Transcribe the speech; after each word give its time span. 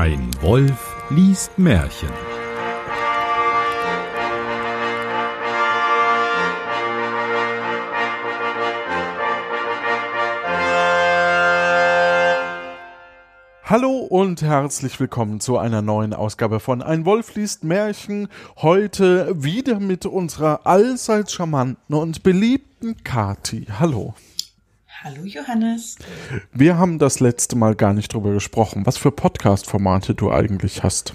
Ein 0.00 0.30
Wolf 0.42 0.94
liest 1.10 1.58
Märchen. 1.58 2.08
Hallo 13.64 13.96
und 14.08 14.40
herzlich 14.40 15.00
willkommen 15.00 15.40
zu 15.40 15.58
einer 15.58 15.82
neuen 15.82 16.14
Ausgabe 16.14 16.60
von 16.60 16.80
Ein 16.80 17.04
Wolf 17.04 17.34
liest 17.34 17.64
Märchen. 17.64 18.28
Heute 18.58 19.34
wieder 19.42 19.80
mit 19.80 20.06
unserer 20.06 20.64
allseits 20.64 21.32
charmanten 21.32 21.96
und 21.96 22.22
beliebten 22.22 23.02
Kati. 23.02 23.66
Hallo. 23.80 24.14
Hallo 25.04 25.22
Johannes. 25.22 25.94
Wir 26.52 26.76
haben 26.76 26.98
das 26.98 27.20
letzte 27.20 27.54
Mal 27.54 27.76
gar 27.76 27.92
nicht 27.92 28.12
drüber 28.12 28.32
gesprochen, 28.32 28.84
was 28.84 28.98
für 28.98 29.12
Podcast-Formate 29.12 30.12
du 30.12 30.32
eigentlich 30.32 30.82
hast. 30.82 31.12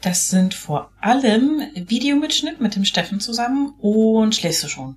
Das 0.00 0.28
sind 0.28 0.54
vor 0.54 0.92
allem 1.00 1.62
Videomitschnitt 1.74 2.60
mit 2.60 2.76
dem 2.76 2.84
Steffen 2.84 3.18
zusammen 3.18 3.74
und 3.80 4.36
schläfst 4.36 4.62
du 4.62 4.68
schon. 4.68 4.94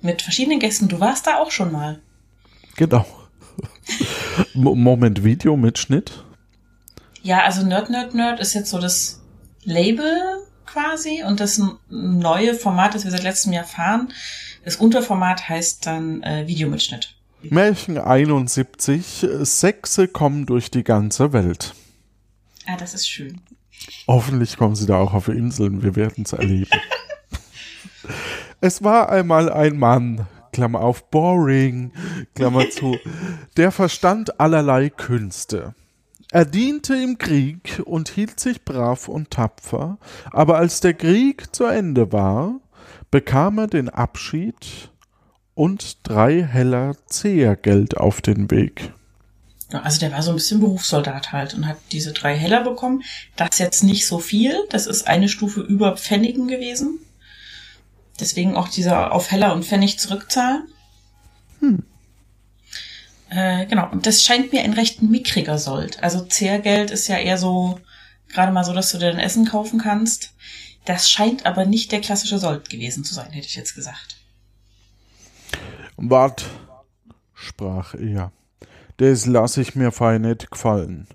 Mit 0.00 0.22
verschiedenen 0.22 0.60
Gästen. 0.60 0.86
Du 0.86 1.00
warst 1.00 1.26
da 1.26 1.38
auch 1.38 1.50
schon 1.50 1.72
mal. 1.72 1.98
Genau. 2.76 3.04
Moment, 4.54 5.24
Videomitschnitt? 5.24 6.22
Ja, 7.20 7.42
also 7.42 7.66
Nerd, 7.66 7.90
Nerd, 7.90 8.14
Nerd 8.14 8.38
ist 8.38 8.54
jetzt 8.54 8.70
so 8.70 8.78
das 8.78 9.20
Label 9.64 10.06
quasi 10.66 11.24
und 11.26 11.40
das 11.40 11.60
neue 11.88 12.54
Format, 12.54 12.94
das 12.94 13.02
wir 13.02 13.10
seit 13.10 13.24
letztem 13.24 13.52
Jahr 13.52 13.64
fahren. 13.64 14.12
Das 14.66 14.74
Unterformat 14.74 15.48
heißt 15.48 15.86
dann 15.86 16.24
äh, 16.24 16.48
Videomitschnitt. 16.48 17.14
Märchen 17.40 17.98
71, 17.98 19.24
Sexe 19.42 20.08
kommen 20.08 20.44
durch 20.44 20.72
die 20.72 20.82
ganze 20.82 21.32
Welt. 21.32 21.72
Ah, 22.66 22.76
das 22.76 22.92
ist 22.92 23.08
schön. 23.08 23.40
Hoffentlich 24.08 24.56
kommen 24.56 24.74
sie 24.74 24.86
da 24.86 24.98
auch 24.98 25.14
auf 25.14 25.28
Inseln, 25.28 25.84
wir 25.84 25.94
werden 25.94 26.24
es 26.24 26.32
erleben. 26.32 26.72
es 28.60 28.82
war 28.82 29.08
einmal 29.08 29.52
ein 29.52 29.78
Mann, 29.78 30.26
Klammer 30.52 30.80
auf, 30.80 31.10
boring, 31.10 31.92
Klammer 32.34 32.68
zu, 32.68 32.98
der 33.56 33.70
verstand 33.70 34.40
allerlei 34.40 34.90
Künste. 34.90 35.76
Er 36.32 36.44
diente 36.44 36.96
im 36.96 37.18
Krieg 37.18 37.80
und 37.84 38.08
hielt 38.08 38.40
sich 38.40 38.64
brav 38.64 39.06
und 39.06 39.30
tapfer, 39.30 39.98
aber 40.32 40.56
als 40.56 40.80
der 40.80 40.94
Krieg 40.94 41.54
zu 41.54 41.66
Ende 41.66 42.10
war, 42.10 42.58
bekam 43.16 43.56
er 43.56 43.66
den 43.66 43.88
Abschied 43.88 44.90
und 45.54 46.06
drei 46.06 46.42
Heller 46.42 46.96
Zehrgeld 47.06 47.96
auf 47.96 48.20
den 48.20 48.50
Weg. 48.50 48.92
Ja, 49.72 49.80
also 49.80 50.00
der 50.00 50.12
war 50.12 50.20
so 50.20 50.32
ein 50.32 50.36
bisschen 50.36 50.60
Berufssoldat 50.60 51.32
halt 51.32 51.54
und 51.54 51.66
hat 51.66 51.78
diese 51.92 52.12
drei 52.12 52.36
Heller 52.36 52.62
bekommen. 52.62 53.04
Das 53.34 53.58
jetzt 53.58 53.84
nicht 53.84 54.06
so 54.06 54.18
viel, 54.18 54.54
das 54.68 54.86
ist 54.86 55.06
eine 55.06 55.30
Stufe 55.30 55.62
über 55.62 55.96
Pfennigen 55.96 56.46
gewesen. 56.46 56.98
Deswegen 58.20 58.54
auch 58.54 58.68
dieser 58.68 59.12
auf 59.12 59.30
Heller 59.30 59.54
und 59.54 59.64
Pfennig 59.64 59.98
zurückzahlen. 59.98 60.64
Hm. 61.60 61.84
Äh, 63.30 63.64
genau, 63.64 63.88
und 63.92 64.04
das 64.04 64.24
scheint 64.24 64.52
mir 64.52 64.60
ein 64.62 64.74
recht 64.74 65.00
mickriger 65.00 65.56
Sold. 65.56 66.02
Also 66.02 66.20
Zehrgeld 66.20 66.90
ist 66.90 67.08
ja 67.08 67.16
eher 67.16 67.38
so, 67.38 67.80
gerade 68.28 68.52
mal 68.52 68.64
so, 68.64 68.74
dass 68.74 68.92
du 68.92 68.98
dir 68.98 69.08
ein 69.08 69.18
Essen 69.18 69.46
kaufen 69.46 69.78
kannst. 69.78 70.34
Das 70.86 71.10
scheint 71.10 71.44
aber 71.44 71.66
nicht 71.66 71.92
der 71.92 72.00
klassische 72.00 72.38
Sold 72.38 72.70
gewesen 72.70 73.04
zu 73.04 73.12
sein, 73.12 73.30
hätte 73.32 73.48
ich 73.48 73.56
jetzt 73.56 73.74
gesagt. 73.74 74.16
Wart, 75.96 76.46
sprach 77.34 77.94
er, 77.94 78.32
das 78.96 79.26
lass 79.26 79.56
ich 79.56 79.74
mir 79.74 79.90
fein 79.92 80.22
nicht 80.22 80.50
gefallen. 80.50 81.08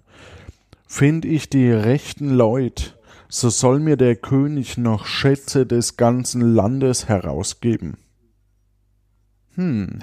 Find 0.88 1.24
ich 1.24 1.50
die 1.50 1.72
rechten 1.72 2.30
Leut, 2.30 3.00
so 3.30 3.50
soll 3.50 3.80
mir 3.80 3.96
der 3.96 4.18
König 4.18 4.78
noch 4.78 5.06
Schätze 5.06 5.66
des 5.66 5.96
ganzen 5.96 6.42
Landes 6.54 7.08
herausgeben. 7.08 7.98
Hm. 9.56 10.02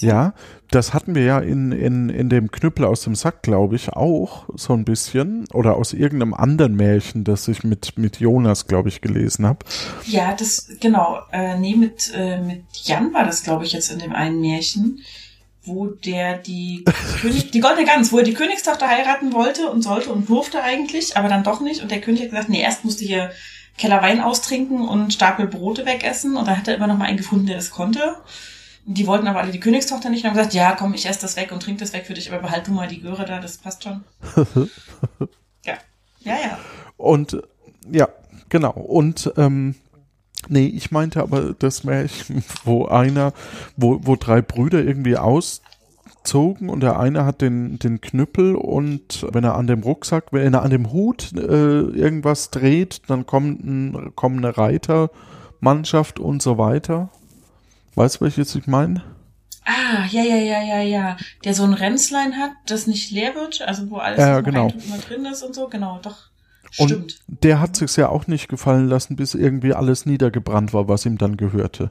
Ja, 0.00 0.34
das 0.70 0.92
hatten 0.94 1.14
wir 1.14 1.22
ja 1.22 1.38
in, 1.38 1.72
in, 1.72 2.08
in 2.08 2.28
dem 2.28 2.50
Knüppel 2.50 2.84
aus 2.84 3.02
dem 3.02 3.14
Sack, 3.14 3.42
glaube 3.42 3.76
ich, 3.76 3.90
auch 3.90 4.46
so 4.54 4.72
ein 4.72 4.84
bisschen. 4.84 5.46
Oder 5.52 5.76
aus 5.76 5.92
irgendeinem 5.92 6.34
anderen 6.34 6.74
Märchen, 6.74 7.24
das 7.24 7.46
ich 7.48 7.62
mit, 7.62 7.96
mit 7.96 8.18
Jonas, 8.18 8.66
glaube 8.66 8.88
ich, 8.88 9.00
gelesen 9.00 9.46
habe. 9.46 9.60
Ja, 10.04 10.34
das, 10.34 10.68
genau. 10.80 11.20
Äh, 11.32 11.58
nee, 11.58 11.76
mit, 11.76 12.12
äh, 12.14 12.40
mit 12.40 12.64
Jan 12.72 13.14
war 13.14 13.24
das, 13.24 13.42
glaube 13.42 13.64
ich, 13.64 13.72
jetzt 13.72 13.92
in 13.92 14.00
dem 14.00 14.12
einen 14.12 14.40
Märchen, 14.40 15.00
wo 15.62 15.86
der 15.86 16.38
die 16.38 16.84
König, 17.20 17.52
die 17.52 17.60
Goldene 17.60 17.86
Gans, 17.86 18.12
wo 18.12 18.18
er 18.18 18.24
die 18.24 18.34
Königstochter 18.34 18.88
heiraten 18.88 19.32
wollte 19.32 19.70
und 19.70 19.82
sollte 19.82 20.10
und 20.10 20.28
durfte 20.28 20.62
eigentlich, 20.62 21.16
aber 21.16 21.28
dann 21.28 21.44
doch 21.44 21.60
nicht. 21.60 21.82
Und 21.82 21.90
der 21.90 22.00
König 22.00 22.22
hat 22.22 22.30
gesagt, 22.30 22.48
nee, 22.48 22.60
erst 22.60 22.84
musste 22.84 23.04
hier 23.04 23.30
Keller 23.78 24.02
Wein 24.02 24.20
austrinken 24.20 24.88
und 24.88 25.12
Stapel 25.12 25.46
Brote 25.46 25.86
wegessen. 25.86 26.36
Und 26.36 26.48
da 26.48 26.56
hat 26.56 26.66
er 26.66 26.74
immer 26.74 26.86
noch 26.86 26.98
mal 26.98 27.04
einen 27.04 27.18
gefunden, 27.18 27.46
der 27.46 27.56
das 27.56 27.70
konnte. 27.70 28.16
Die 28.88 29.08
wollten 29.08 29.26
aber 29.26 29.40
alle 29.40 29.50
die 29.50 29.58
Königstochter 29.58 30.10
nicht 30.10 30.22
und 30.22 30.30
haben 30.30 30.36
gesagt, 30.36 30.54
ja, 30.54 30.76
komm, 30.78 30.94
ich 30.94 31.06
esse 31.06 31.20
das 31.20 31.36
weg 31.36 31.50
und 31.50 31.60
trink 31.60 31.78
das 31.78 31.92
weg 31.92 32.06
für 32.06 32.14
dich, 32.14 32.32
aber 32.32 32.40
behalt 32.40 32.68
du 32.68 32.72
mal 32.72 32.86
die 32.86 33.00
Göre 33.00 33.24
da, 33.24 33.40
das 33.40 33.58
passt 33.58 33.82
schon. 33.82 34.04
ja. 35.64 35.74
Ja, 36.20 36.34
ja. 36.34 36.58
Und 36.96 37.42
ja, 37.90 38.08
genau. 38.48 38.70
Und 38.70 39.32
ähm, 39.36 39.74
nee, 40.48 40.66
ich 40.66 40.92
meinte 40.92 41.20
aber 41.20 41.52
das 41.58 41.82
Märchen, 41.82 42.44
wo 42.64 42.86
einer, 42.86 43.32
wo, 43.76 43.98
wo 44.02 44.14
drei 44.14 44.40
Brüder 44.40 44.84
irgendwie 44.84 45.16
auszogen 45.16 46.68
und 46.68 46.78
der 46.80 47.00
eine 47.00 47.24
hat 47.24 47.40
den, 47.40 47.80
den 47.80 48.00
Knüppel 48.00 48.54
und 48.54 49.26
wenn 49.32 49.42
er 49.42 49.56
an 49.56 49.66
dem 49.66 49.82
Rucksack, 49.82 50.32
wenn 50.32 50.54
er 50.54 50.62
an 50.62 50.70
dem 50.70 50.92
Hut 50.92 51.32
äh, 51.32 51.40
irgendwas 51.40 52.50
dreht, 52.50 53.02
dann 53.08 53.26
kommt, 53.26 53.64
ein, 53.64 54.12
kommt 54.14 54.38
eine 54.38 54.56
Reitermannschaft 54.56 56.20
und 56.20 56.40
so 56.40 56.56
weiter. 56.56 57.10
Weißt 57.96 58.16
du, 58.16 58.20
was 58.20 58.32
ich 58.32 58.36
jetzt 58.36 58.54
ich 58.54 58.66
meine? 58.66 59.02
Ah, 59.64 60.06
ja, 60.10 60.22
ja, 60.22 60.36
ja, 60.36 60.62
ja, 60.62 60.80
ja. 60.82 61.16
Der 61.44 61.54
so 61.54 61.64
ein 61.64 61.72
Ränzlein 61.72 62.36
hat, 62.36 62.52
das 62.66 62.86
nicht 62.86 63.10
leer 63.10 63.34
wird, 63.34 63.62
also 63.62 63.90
wo 63.90 63.96
alles 63.96 64.20
ja, 64.20 64.40
genau. 64.42 64.68
immer 64.68 64.98
drin 64.98 65.24
ist 65.24 65.42
und 65.42 65.54
so, 65.54 65.66
genau, 65.66 65.98
doch. 66.02 66.28
Stimmt. 66.70 66.92
Und 66.92 67.20
der 67.26 67.58
hat 67.58 67.74
sich's 67.74 67.96
ja 67.96 68.10
auch 68.10 68.26
nicht 68.26 68.48
gefallen 68.48 68.86
lassen, 68.86 69.16
bis 69.16 69.34
irgendwie 69.34 69.72
alles 69.72 70.04
niedergebrannt 70.06 70.72
war, 70.72 70.88
was 70.88 71.06
ihm 71.06 71.16
dann 71.16 71.36
gehörte. 71.36 71.90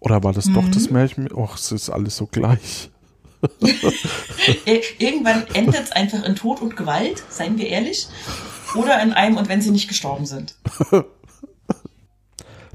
Oder 0.00 0.22
war 0.24 0.32
das 0.32 0.46
mhm. 0.46 0.54
doch 0.54 0.68
das 0.68 0.90
Märchen? 0.90 1.32
Och, 1.32 1.54
es 1.54 1.72
ist 1.72 1.88
alles 1.88 2.16
so 2.16 2.26
gleich. 2.26 2.90
Irgendwann 4.98 5.46
endet 5.54 5.84
es 5.84 5.92
einfach 5.92 6.24
in 6.24 6.34
Tod 6.34 6.60
und 6.60 6.76
Gewalt, 6.76 7.22
seien 7.28 7.56
wir 7.56 7.68
ehrlich. 7.68 8.08
Oder 8.74 9.00
in 9.02 9.12
einem 9.12 9.36
und 9.36 9.48
wenn 9.48 9.62
sie 9.62 9.70
nicht 9.70 9.88
gestorben 9.88 10.26
sind. 10.26 10.56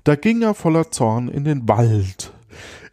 Da 0.04 0.16
ging 0.16 0.42
er 0.42 0.54
voller 0.54 0.92
Zorn 0.92 1.28
in 1.28 1.44
den 1.44 1.68
Wald. 1.68 2.32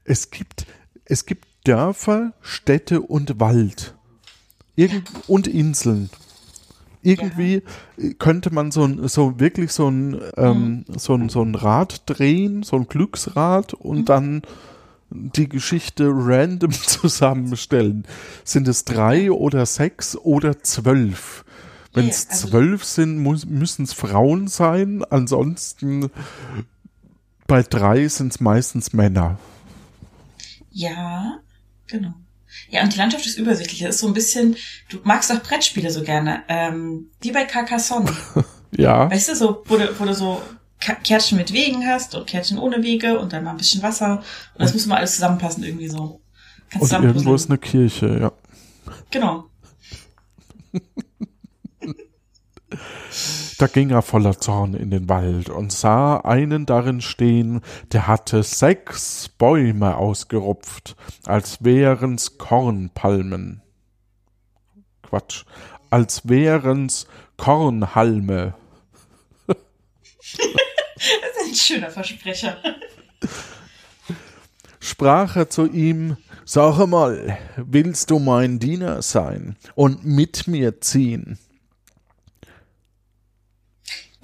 Es 0.05 0.31
gibt, 0.31 0.67
es 1.05 1.27
gibt 1.27 1.47
Dörfer, 1.65 2.33
Städte 2.41 3.01
und 3.01 3.41
Wald. 3.41 3.95
Irgend 4.77 5.11
und 5.27 5.47
Inseln. 5.47 6.11
Irgendwie 7.03 7.63
ja. 7.97 8.11
könnte 8.19 8.53
man 8.53 8.71
so, 8.71 9.09
so 9.09 9.41
wirklich 9.41 9.73
so 9.73 9.89
ein, 9.89 10.21
ähm, 10.37 10.85
mhm. 10.87 10.99
so, 10.99 11.15
ein, 11.15 11.29
so 11.29 11.43
ein 11.43 11.55
Rad 11.55 12.03
drehen, 12.07 12.63
so 12.63 12.77
ein 12.77 12.89
Glücksrad 12.89 13.75
und 13.75 14.01
mhm. 14.01 14.05
dann 14.05 14.43
die 15.11 15.49
Geschichte 15.49 16.11
random 16.11 16.73
zusammenstellen. 16.73 18.07
Sind 18.45 18.69
es 18.69 18.85
drei 18.85 19.31
oder 19.31 19.65
sechs 19.67 20.17
oder 20.17 20.63
zwölf? 20.63 21.45
Wenn 21.95 22.09
es 22.09 22.29
also 22.29 22.49
zwölf 22.49 22.85
sind, 22.85 23.19
müssen 23.19 23.85
es 23.85 23.93
Frauen 23.93 24.49
sein. 24.49 25.03
Ansonsten 25.09 26.11
bei 27.49 27.63
drei 27.63 28.07
sind 28.07 28.33
es 28.33 28.41
meistens 28.41 28.93
Männer. 28.93 29.39
Ja, 30.71 31.41
genau. 31.89 32.15
Ja, 32.71 32.83
und 32.83 32.93
die 32.93 32.99
Landschaft 32.99 33.27
ist 33.27 33.39
übersichtlich. 33.39 33.81
Das 33.81 33.97
ist 33.97 34.03
so 34.03 34.07
ein 34.07 34.13
bisschen, 34.13 34.57
du 34.91 34.99
magst 35.03 35.33
auch 35.33 35.43
Brettspiele 35.43 35.91
so 35.91 36.03
gerne. 36.03 36.45
Ähm, 36.49 37.11
wie 37.21 37.33
bei 37.33 37.45
Carcassonne. 37.45 38.13
ja. 38.77 39.11
Weißt 39.11 39.31
du, 39.31 39.35
so, 39.35 39.63
wo 39.65 39.77
du, 39.77 39.99
wo 39.99 40.05
du 40.05 40.15
so 40.15 40.43
Kärtchen 40.79 41.39
mit 41.39 41.53
Wegen 41.53 41.87
hast 41.87 42.15
und 42.15 42.27
Kärtchen 42.27 42.59
ohne 42.59 42.83
Wege 42.83 43.19
und 43.19 43.33
dann 43.33 43.45
mal 43.45 43.53
ein 43.53 43.57
bisschen 43.57 43.83
Wasser. 43.83 44.23
Und 44.55 44.63
das 44.63 44.75
muss 44.75 44.87
mal 44.87 44.97
alles 44.97 45.15
zusammenpassen 45.15 45.65
irgendwie 45.65 45.89
so. 45.89 46.21
Kannst 46.71 46.93
und 46.93 47.03
irgendwo 47.03 47.35
ist 47.35 47.49
eine 47.49 47.59
Kirche, 47.59 48.19
ja. 48.21 48.33
Genau. 49.11 49.47
Da 53.59 53.67
ging 53.67 53.91
er 53.91 54.03
voller 54.03 54.39
Zorn 54.39 54.75
in 54.75 54.91
den 54.91 55.09
Wald 55.09 55.51
und 55.51 55.73
sah 55.73 56.19
einen 56.19 56.65
darin 56.65 57.01
stehen, 57.01 57.61
der 57.91 58.07
hatte 58.07 58.45
sechs 58.45 59.29
Bäume 59.29 59.97
ausgerupft, 59.97 60.95
als 61.27 61.65
wären's 61.65 62.39
Kornpalmen. 62.39 63.63
Quatsch, 65.03 65.45
als 65.91 66.29
wären's 66.29 67.09
Kornhalme. 67.37 68.55
das 69.49 69.59
ist 70.29 71.41
ein 71.45 71.55
schöner 71.55 71.91
Versprecher. 71.91 72.59
Sprach 74.79 75.35
er 75.35 75.51
zu 75.51 75.67
ihm, 75.67 76.17
Sag 76.45 76.87
mal, 76.87 77.37
willst 77.57 78.11
du 78.11 78.21
mein 78.21 78.61
Diener 78.61 79.03
sein 79.03 79.57
und 79.75 80.07
mit 80.07 80.47
mir 80.47 80.81
ziehen? 80.81 81.39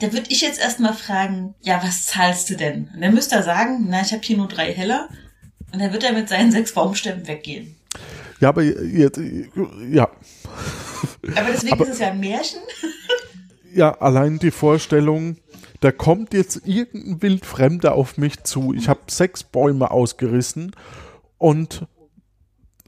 Da 0.05 0.13
würde 0.13 0.27
ich 0.29 0.43
jetzt 0.43 0.61
erstmal 0.61 0.93
fragen, 0.93 1.55
ja, 1.63 1.83
was 1.83 2.05
zahlst 2.05 2.51
du 2.51 2.57
denn? 2.57 2.91
Und 2.95 3.01
dann 3.01 3.15
müsste 3.15 3.37
er 3.37 3.43
sagen, 3.43 3.87
na, 3.89 4.03
ich 4.03 4.13
habe 4.13 4.21
hier 4.23 4.37
nur 4.37 4.49
drei 4.49 4.71
Heller. 4.71 5.09
Und 5.73 5.81
dann 5.81 5.95
wird 5.95 6.05
er 6.05 6.13
mit 6.13 6.29
seinen 6.29 6.53
sechs 6.53 6.75
Baumstämmen 6.75 7.27
weggehen. 7.27 7.75
Ja, 8.39 8.51
aber 8.51 8.63
jetzt, 8.63 9.19
ja. 9.91 10.11
Aber 11.37 11.49
deswegen 11.51 11.83
ist 11.83 11.89
es 11.89 11.99
ja 12.01 12.09
ein 12.09 12.21
Märchen. 12.21 12.61
Ja, 13.73 13.91
allein 13.99 14.39
die 14.39 14.53
Vorstellung, 14.53 15.37
da 15.81 15.91
kommt 15.91 16.33
jetzt 16.33 16.61
irgendein 16.65 17.23
Wildfremder 17.23 17.95
auf 17.95 18.19
mich 18.19 18.45
zu. 18.45 18.73
Ich 18.73 18.89
habe 18.89 19.01
sechs 19.09 19.43
Bäume 19.43 19.91
ausgerissen 19.91 20.77
und 21.39 21.89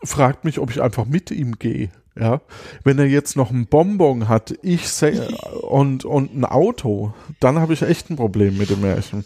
fragt 0.04 0.44
mich, 0.44 0.60
ob 0.60 0.70
ich 0.70 0.80
einfach 0.80 1.04
mit 1.04 1.32
ihm 1.32 1.58
gehe. 1.58 1.90
Ja, 2.18 2.40
wenn 2.82 2.98
er 2.98 3.04
jetzt 3.06 3.36
noch 3.36 3.50
ein 3.50 3.66
Bonbon 3.66 4.28
hat, 4.28 4.54
ich 4.62 4.88
se- 4.88 5.28
und, 5.60 6.04
und 6.06 6.34
ein 6.34 6.44
Auto, 6.46 7.12
dann 7.40 7.58
habe 7.58 7.74
ich 7.74 7.82
echt 7.82 8.08
ein 8.10 8.16
Problem 8.16 8.56
mit 8.56 8.70
dem 8.70 8.80
Märchen. 8.80 9.24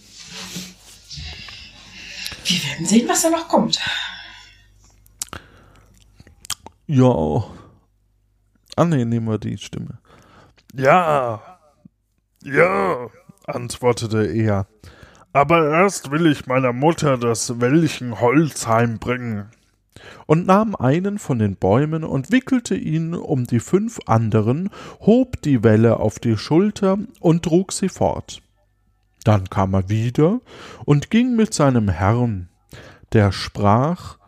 Wir 2.45 2.59
werden 2.65 2.87
sehen, 2.87 3.09
was 3.09 3.23
da 3.23 3.31
noch 3.31 3.47
kommt. 3.47 3.79
Ja. 6.87 7.45
Ah 8.75 8.85
nee, 8.85 9.05
nehmen 9.05 9.29
wir 9.29 9.39
die 9.39 9.59
Stimme. 9.59 9.99
Ja. 10.75 11.43
Ja, 12.43 13.07
antwortete 13.47 14.25
er. 14.27 14.67
Aber 15.33 15.71
erst 15.71 16.11
will 16.11 16.27
ich 16.27 16.47
meiner 16.47 16.73
Mutter 16.73 17.19
das 17.19 17.61
Welchenholz 17.61 18.67
heimbringen. 18.67 19.51
Und 20.27 20.47
nahm 20.47 20.75
einen 20.77 21.19
von 21.19 21.39
den 21.39 21.57
Bäumen 21.57 22.05
und 22.05 22.31
wickelte 22.31 22.75
ihn 22.75 23.15
um 23.15 23.47
die 23.47 23.61
fünf 23.61 23.99
anderen, 24.07 24.71
hob 25.01 25.41
die 25.43 25.63
Welle 25.63 25.99
auf 25.99 26.19
die 26.19 26.37
Schulter 26.37 26.99
und 27.21 27.43
trug 27.43 27.73
sie 27.73 27.89
fort. 27.89 28.43
Dann 29.25 29.51
kam 29.51 29.75
er 29.75 29.89
wieder 29.89 30.41
und 30.85 31.11
ging 31.11 31.37
mit 31.37 31.53
seinem 31.53 31.89
Herrn, 31.89 32.49
der 33.13 33.33
sprach, 33.33 34.19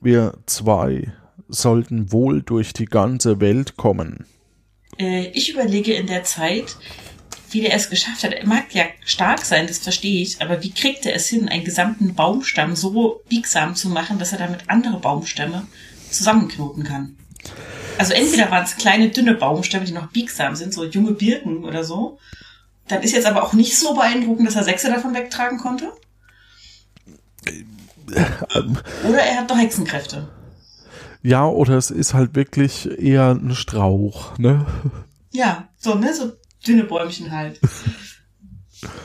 wir 0.00 0.34
zwei 0.46 1.12
sollten 1.48 2.12
wohl 2.12 2.42
durch 2.42 2.72
die 2.72 2.84
ganze 2.84 3.40
Welt 3.40 3.76
kommen. 3.76 4.26
Äh, 4.98 5.28
ich 5.28 5.52
überlege 5.52 5.94
in 5.94 6.06
der 6.06 6.24
Zeit, 6.24 6.76
wie 7.54 7.62
der 7.62 7.74
es 7.74 7.88
geschafft 7.88 8.24
hat. 8.24 8.32
Er 8.32 8.46
mag 8.46 8.74
ja 8.74 8.84
stark 9.04 9.44
sein, 9.44 9.66
das 9.66 9.78
verstehe 9.78 10.22
ich, 10.22 10.42
aber 10.42 10.62
wie 10.62 10.72
kriegt 10.72 11.06
er 11.06 11.14
es 11.14 11.28
hin, 11.28 11.48
einen 11.48 11.64
gesamten 11.64 12.14
Baumstamm 12.14 12.76
so 12.76 13.22
biegsam 13.28 13.76
zu 13.76 13.88
machen, 13.88 14.18
dass 14.18 14.32
er 14.32 14.38
damit 14.38 14.68
andere 14.68 14.98
Baumstämme 14.98 15.66
zusammenknoten 16.10 16.84
kann? 16.84 17.16
Also 17.96 18.12
entweder 18.12 18.50
waren 18.50 18.64
es 18.64 18.76
kleine, 18.76 19.10
dünne 19.10 19.34
Baumstämme, 19.34 19.84
die 19.84 19.92
noch 19.92 20.08
biegsam 20.08 20.56
sind, 20.56 20.74
so 20.74 20.84
junge 20.84 21.12
Birken 21.12 21.64
oder 21.64 21.84
so. 21.84 22.18
Dann 22.88 23.02
ist 23.02 23.12
jetzt 23.12 23.26
aber 23.26 23.44
auch 23.44 23.52
nicht 23.52 23.78
so 23.78 23.94
beeindruckend, 23.94 24.48
dass 24.48 24.56
er 24.56 24.64
sechse 24.64 24.90
davon 24.90 25.14
wegtragen 25.14 25.58
konnte. 25.58 25.92
Oder 29.08 29.18
er 29.18 29.38
hat 29.38 29.50
doch 29.50 29.56
Hexenkräfte. 29.56 30.28
Ja, 31.22 31.46
oder 31.46 31.76
es 31.78 31.90
ist 31.90 32.12
halt 32.12 32.34
wirklich 32.34 32.86
eher 32.98 33.30
ein 33.30 33.54
Strauch, 33.54 34.36
ne? 34.38 34.66
Ja, 35.30 35.68
so, 35.78 35.94
ne, 35.94 36.12
so 36.12 36.32
dünne 36.66 36.84
Bäumchen 36.84 37.30
halt. 37.30 37.60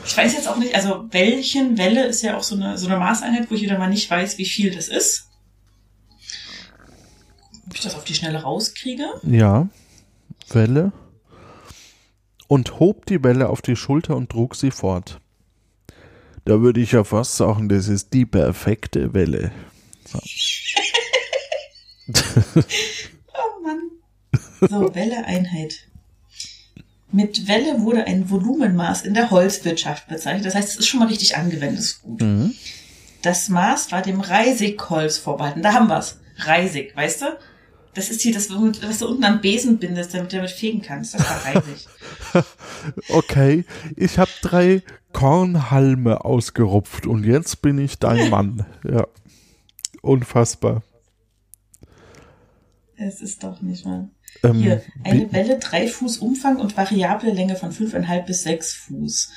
Ich 0.04 0.16
weiß 0.16 0.34
jetzt 0.34 0.48
auch 0.48 0.56
nicht, 0.56 0.74
also 0.74 1.06
Wellchen, 1.12 1.78
Welle 1.78 2.04
ist 2.06 2.22
ja 2.22 2.36
auch 2.36 2.42
so 2.42 2.54
eine, 2.54 2.76
so 2.76 2.86
eine 2.86 2.98
Maßeinheit, 2.98 3.50
wo 3.50 3.54
ich 3.54 3.62
wieder 3.62 3.78
mal 3.78 3.88
nicht 3.88 4.10
weiß, 4.10 4.38
wie 4.38 4.44
viel 4.44 4.70
das 4.70 4.88
ist. 4.88 5.28
Ob 7.66 7.74
ich 7.74 7.80
das 7.80 7.94
auf 7.94 8.04
die 8.04 8.14
Schnelle 8.14 8.42
rauskriege? 8.42 9.06
Ja, 9.22 9.68
Welle. 10.48 10.92
Und 12.48 12.80
hob 12.80 13.06
die 13.06 13.22
Welle 13.22 13.48
auf 13.48 13.62
die 13.62 13.76
Schulter 13.76 14.16
und 14.16 14.30
trug 14.30 14.56
sie 14.56 14.72
fort. 14.72 15.20
Da 16.44 16.60
würde 16.60 16.80
ich 16.80 16.92
ja 16.92 17.04
fast 17.04 17.36
sagen, 17.36 17.68
das 17.68 17.88
ist 17.88 18.12
die 18.12 18.26
perfekte 18.26 19.14
Welle. 19.14 19.52
Oh 23.32 23.62
Mann. 23.62 23.90
So, 24.60 24.94
Welle-Einheit. 24.94 25.89
Mit 27.12 27.48
Welle 27.48 27.80
wurde 27.80 28.04
ein 28.04 28.30
Volumenmaß 28.30 29.02
in 29.02 29.14
der 29.14 29.30
Holzwirtschaft 29.30 30.08
bezeichnet. 30.08 30.46
Das 30.46 30.54
heißt, 30.54 30.68
es 30.70 30.76
ist 30.76 30.86
schon 30.86 31.00
mal 31.00 31.08
richtig 31.08 31.36
angewendet. 31.36 31.78
Das 31.78 31.86
ist 31.86 32.02
gut. 32.02 32.20
Mhm. 32.20 32.54
Das 33.22 33.48
Maß 33.48 33.92
war 33.92 34.02
dem 34.02 34.20
Reisigholz 34.20 35.18
vorbehalten. 35.18 35.62
Da 35.62 35.72
haben 35.74 35.88
wir's. 35.88 36.18
Reisig, 36.36 36.96
weißt 36.96 37.22
du? 37.22 37.26
Das 37.94 38.08
ist 38.08 38.20
hier 38.20 38.32
das, 38.32 38.48
was 38.50 38.98
du 39.00 39.08
unten 39.08 39.24
am 39.24 39.40
Besen 39.40 39.78
bindest, 39.78 40.14
damit 40.14 40.32
du 40.32 40.36
damit 40.36 40.50
fegen 40.52 40.80
kannst. 40.80 41.14
Das 41.14 41.28
war 41.28 41.44
Reisig. 41.44 41.86
Okay, 43.08 43.64
ich 43.96 44.18
habe 44.18 44.30
drei 44.40 44.82
Kornhalme 45.12 46.24
ausgerupft 46.24 47.06
und 47.06 47.24
jetzt 47.24 47.60
bin 47.60 47.78
ich 47.78 47.98
dein 47.98 48.30
Mann. 48.30 48.64
Ja, 48.88 49.06
unfassbar. 50.02 50.82
Es 52.96 53.20
ist 53.20 53.42
doch 53.44 53.60
nicht 53.60 53.84
mal. 53.84 54.08
Ähm, 54.42 54.54
Hier, 54.54 54.82
eine 55.04 55.32
Welle, 55.32 55.58
drei 55.58 55.86
Fuß 55.86 56.18
Umfang 56.18 56.56
und 56.56 56.76
variable 56.76 57.32
Länge 57.32 57.56
von 57.56 57.72
fünfeinhalb 57.72 58.26
bis 58.26 58.42
sechs 58.42 58.72
Fuß. 58.72 59.30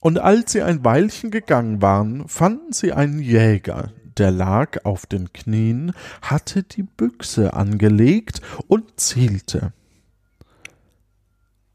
Und 0.00 0.18
als 0.18 0.52
sie 0.52 0.62
ein 0.62 0.84
Weilchen 0.84 1.30
gegangen 1.30 1.82
waren, 1.82 2.28
fanden 2.28 2.72
sie 2.72 2.92
einen 2.92 3.20
Jäger, 3.20 3.92
der 4.16 4.30
lag 4.30 4.84
auf 4.84 5.06
den 5.06 5.32
Knien, 5.32 5.92
hatte 6.22 6.62
die 6.62 6.84
Büchse 6.84 7.54
angelegt 7.54 8.40
und 8.68 9.00
zielte. 9.00 9.72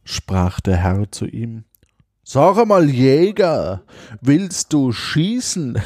Sprach 0.06 0.60
der 0.60 0.78
Herr 0.78 1.12
zu 1.12 1.26
ihm, 1.26 1.66
Sag 2.26 2.66
mal, 2.66 2.90
Jäger, 2.90 3.84
willst 4.22 4.72
du 4.72 4.94
schießen? 4.94 5.82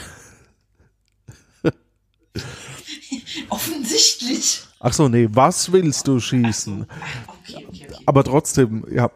Offensichtlich. 3.50 4.67
Ach 4.80 4.94
so, 4.94 5.08
nee, 5.08 5.28
was 5.32 5.72
willst 5.72 6.08
du 6.08 6.20
schießen? 6.20 6.86
Ach, 6.90 7.34
okay, 7.40 7.66
okay, 7.68 7.88
okay. 7.90 8.04
Aber 8.06 8.24
trotzdem, 8.24 8.86
ja. 8.92 9.10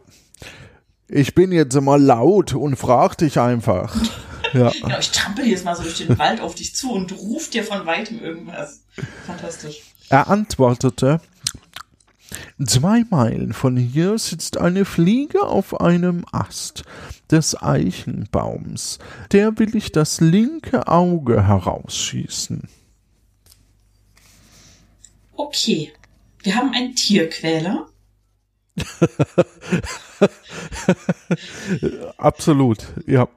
Ich 1.07 1.35
bin 1.35 1.51
jetzt 1.51 1.79
mal 1.79 2.01
laut 2.01 2.53
und 2.53 2.77
frag 2.77 3.17
dich 3.17 3.39
einfach. 3.39 3.95
Ja. 4.53 4.71
Genau, 4.81 4.99
ich 4.99 5.11
trampel 5.11 5.45
jetzt 5.45 5.63
mal 5.63 5.75
so 5.75 5.83
durch 5.83 5.97
den 5.97 6.17
Wald 6.19 6.41
auf 6.41 6.55
dich 6.55 6.75
zu 6.75 6.91
und 6.91 7.17
ruf 7.17 7.49
dir 7.49 7.63
von 7.63 7.85
weitem 7.85 8.19
irgendwas. 8.19 8.81
Fantastisch. 9.25 9.81
Er 10.09 10.27
antwortete, 10.29 11.21
Zwei 12.65 13.03
Meilen 13.09 13.53
von 13.53 13.75
hier 13.75 14.17
sitzt 14.17 14.57
eine 14.57 14.85
Fliege 14.85 15.43
auf 15.43 15.81
einem 15.81 16.25
Ast 16.31 16.83
des 17.29 17.61
Eichenbaums. 17.61 18.99
Der 19.31 19.57
will 19.57 19.75
ich 19.75 19.91
das 19.91 20.21
linke 20.21 20.87
Auge 20.87 21.47
herausschießen. 21.47 22.67
Okay. 25.41 25.91
Wir 26.43 26.55
haben 26.55 26.73
einen 26.73 26.95
Tierquäler. 26.95 27.87
Absolut, 32.17 32.77
ja. 33.05 33.27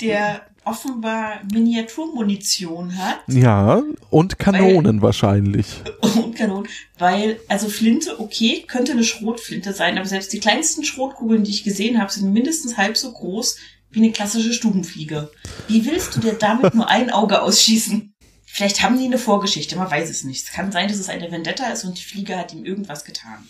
der 0.00 0.46
offenbar 0.64 1.40
Miniaturmunition 1.52 2.96
hat 2.96 3.20
Ja, 3.26 3.82
und 4.10 4.38
Kanonen 4.38 5.02
wahrscheinlich. 5.02 5.66
und 6.00 6.36
Kanonen, 6.36 6.68
weil, 6.98 7.40
also 7.48 7.68
Flinte, 7.68 8.20
okay, 8.20 8.64
könnte 8.66 8.92
eine 8.92 9.04
Schrotflinte 9.04 9.74
sein, 9.74 9.98
aber 9.98 10.06
selbst 10.06 10.32
die 10.32 10.40
kleinsten 10.40 10.84
Schrotkugeln, 10.84 11.44
die 11.44 11.50
ich 11.50 11.64
gesehen 11.64 12.00
habe, 12.00 12.10
sind 12.10 12.32
mindestens 12.32 12.78
halb 12.78 12.96
so 12.96 13.12
groß 13.12 13.58
wie 13.90 13.98
eine 13.98 14.12
klassische 14.12 14.52
Stubenfliege. 14.52 15.30
Wie 15.68 15.84
willst 15.84 16.16
du 16.16 16.20
dir 16.20 16.34
damit 16.34 16.74
nur 16.74 16.88
ein 16.88 17.10
Auge 17.10 17.42
ausschießen? 17.42 18.13
Vielleicht 18.54 18.84
haben 18.84 18.96
die 18.96 19.06
eine 19.06 19.18
Vorgeschichte, 19.18 19.74
man 19.74 19.90
weiß 19.90 20.08
es 20.08 20.22
nicht. 20.22 20.44
Es 20.44 20.52
kann 20.52 20.70
sein, 20.70 20.86
dass 20.86 20.98
es 20.98 21.08
eine 21.08 21.32
Vendetta 21.32 21.66
ist 21.72 21.82
und 21.82 21.98
die 21.98 22.04
Fliege 22.04 22.38
hat 22.38 22.54
ihm 22.54 22.64
irgendwas 22.64 23.04
getan. 23.04 23.48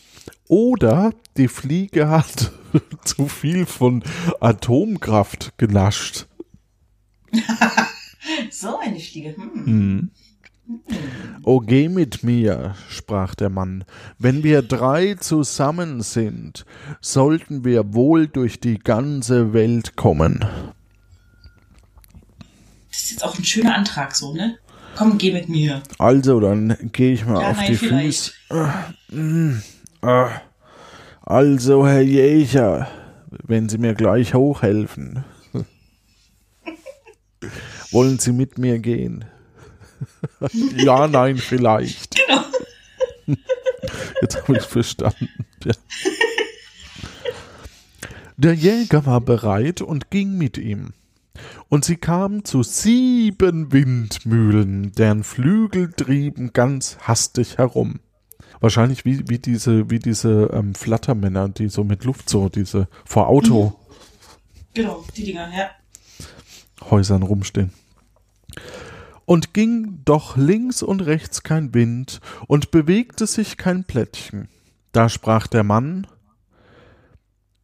Oder 0.49 1.13
die 1.37 1.49
Fliege 1.49 2.09
hat 2.09 2.53
zu 3.05 3.29
viel 3.29 3.67
von 3.67 4.03
Atomkraft 4.41 5.53
genascht. 5.59 6.27
So 8.51 8.79
eine 8.79 8.99
Fliege. 8.99 9.37
Hm. 9.37 10.11
O 11.43 11.61
geh 11.61 11.91
mit 11.91 12.23
mir, 12.23 12.75
sprach 12.89 13.35
der 13.35 13.51
Mann, 13.51 13.85
wenn 14.19 14.43
wir 14.43 14.63
drei 14.63 15.17
zusammen 15.17 16.01
sind, 16.01 16.65
sollten 17.03 17.67
wir 17.67 17.93
wohl 17.93 18.27
durch 18.27 18.59
die 18.61 18.79
ganze 18.79 19.53
Welt 19.53 19.97
kommen. 19.97 20.47
Das 22.89 23.03
ist 23.03 23.11
jetzt 23.11 23.25
auch 23.25 23.39
ein 23.39 23.45
schöner 23.45 23.75
Antrag 23.75 24.17
so, 24.17 24.33
ne? 24.33 24.57
Komm, 24.97 25.19
geh 25.19 25.33
mit 25.33 25.49
mir. 25.49 25.83
Also, 25.99 26.41
dann 26.41 26.77
gehe 26.93 27.13
ich 27.13 27.25
mal 27.27 27.41
Ja, 27.41 27.51
auf 27.51 27.57
nein, 27.57 27.67
die. 27.69 27.77
Füße. 27.77 28.33
Ah, 28.51 28.93
mm, 29.11 29.63
ah. 30.03 30.29
Also, 31.23 31.87
Herr 31.87 32.03
Jäger, 32.03 32.89
wenn 33.47 33.69
Sie 33.69 33.79
mir 33.79 33.95
gleich 33.95 34.35
hochhelfen. 34.35 35.25
Wollen 37.91 38.19
Sie 38.19 38.33
mit 38.33 38.59
mir 38.59 38.79
gehen? 38.79 39.25
ja, 40.77 41.07
nein, 41.09 41.39
vielleicht. 41.39 42.17
Genau. 42.17 42.43
Jetzt 44.21 44.43
habe 44.43 44.57
ich 44.59 44.65
verstanden. 44.65 45.29
Ja. 45.65 45.73
Der 48.37 48.55
Jäger 48.55 49.07
war 49.07 49.21
bereit 49.21 49.81
und 49.81 50.11
ging 50.11 50.37
mit 50.37 50.59
ihm. 50.59 50.93
Und 51.69 51.85
sie 51.85 51.97
kamen 51.97 52.45
zu 52.45 52.63
sieben 52.63 53.73
Windmühlen, 53.73 54.93
deren 54.93 55.25
Flügel 55.25 55.93
trieben 55.93 56.53
ganz 56.53 56.99
hastig 57.01 57.59
herum. 57.59 58.01
Wahrscheinlich 58.61 59.05
wie, 59.05 59.29
wie 59.29 59.39
diese, 59.39 59.91
wie 59.91 59.99
diese 59.99 60.51
ähm, 60.53 60.75
Flattermänner, 60.75 61.49
die 61.49 61.69
so 61.69 61.85
mit 61.85 62.05
Luft 62.05 62.31
so, 62.31 62.49
diese 62.49 62.89
vor 63.05 63.29
Auto. 63.29 63.65
Mhm. 63.65 63.73
Genau, 64.75 65.05
die 65.17 65.25
Dinger, 65.25 65.49
ja. 65.57 65.71
Häusern 66.91 67.23
rumstehen. 67.23 67.73
Und 69.25 69.55
ging 69.55 70.01
doch 70.05 70.37
links 70.37 70.83
und 70.83 71.01
rechts 71.01 71.43
kein 71.43 71.73
Wind 71.75 72.21
und 72.47 72.71
bewegte 72.71 73.27
sich 73.27 73.57
kein 73.57 73.85
Plättchen. 73.85 74.49
Da 74.93 75.09
sprach 75.09 75.47
der 75.47 75.63
Mann, 75.63 76.07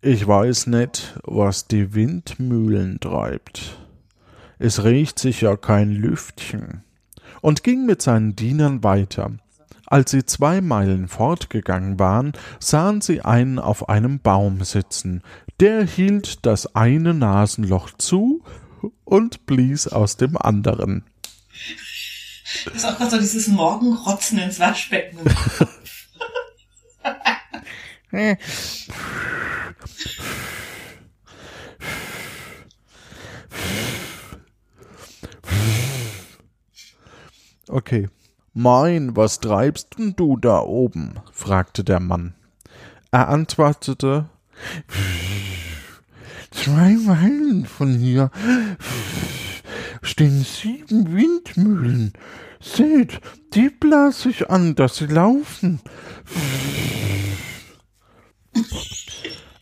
ich 0.03 0.27
weiß 0.27 0.69
nicht, 0.69 1.19
was 1.25 1.67
die 1.67 1.95
Windmühlen 1.95 3.01
treibt. 3.01 3.77
Es 4.59 4.85
riecht 4.85 5.19
sich 5.19 5.43
ja 5.43 5.57
kein 5.57 5.91
Lüftchen. 5.91 6.85
Und 7.43 7.65
ging 7.65 7.87
mit 7.87 8.03
seinen 8.03 8.37
Dienern 8.37 8.83
weiter. 8.83 9.33
Als 9.87 10.11
sie 10.11 10.25
zwei 10.25 10.61
Meilen 10.61 11.09
fortgegangen 11.09 11.99
waren, 11.99 12.33
sahen 12.61 13.01
sie 13.01 13.23
einen 13.23 13.59
auf 13.59 13.89
einem 13.89 14.21
Baum 14.21 14.63
sitzen. 14.65 15.23
Der 15.59 15.85
hielt 15.85 16.47
das 16.47 16.75
eine 16.75 17.13
Nasenloch 17.13 17.91
zu 17.99 18.43
und 19.05 19.47
blies 19.47 19.89
aus 19.89 20.17
dem 20.17 20.37
anderen. 20.37 21.05
Das 22.65 22.75
ist 22.75 22.85
auch 22.85 22.97
gerade 22.97 23.11
so 23.11 23.19
dieses 23.19 23.49
Morgenrotzen 23.49 24.39
ins 24.39 24.61
Waschbecken. 24.61 25.19
Okay. 37.69 38.09
Mein, 38.53 39.15
was 39.15 39.39
treibst 39.39 39.97
denn 39.97 40.17
du 40.17 40.37
da 40.37 40.61
oben? 40.61 41.21
fragte 41.33 41.85
der 41.85 42.01
Mann. 42.01 42.35
Er 43.13 43.29
antwortete, 43.29 44.29
zwei 46.51 46.97
Meilen 46.97 47.65
von 47.65 47.95
hier 47.95 48.31
stehen 50.03 50.45
sieben 50.45 51.15
Windmühlen. 51.15 52.13
Seht, 52.61 53.21
die 53.55 53.71
blase 53.71 54.31
ich 54.31 54.51
an, 54.51 54.75
dass 54.75 54.97
sie 54.97 55.07
laufen. 55.07 55.81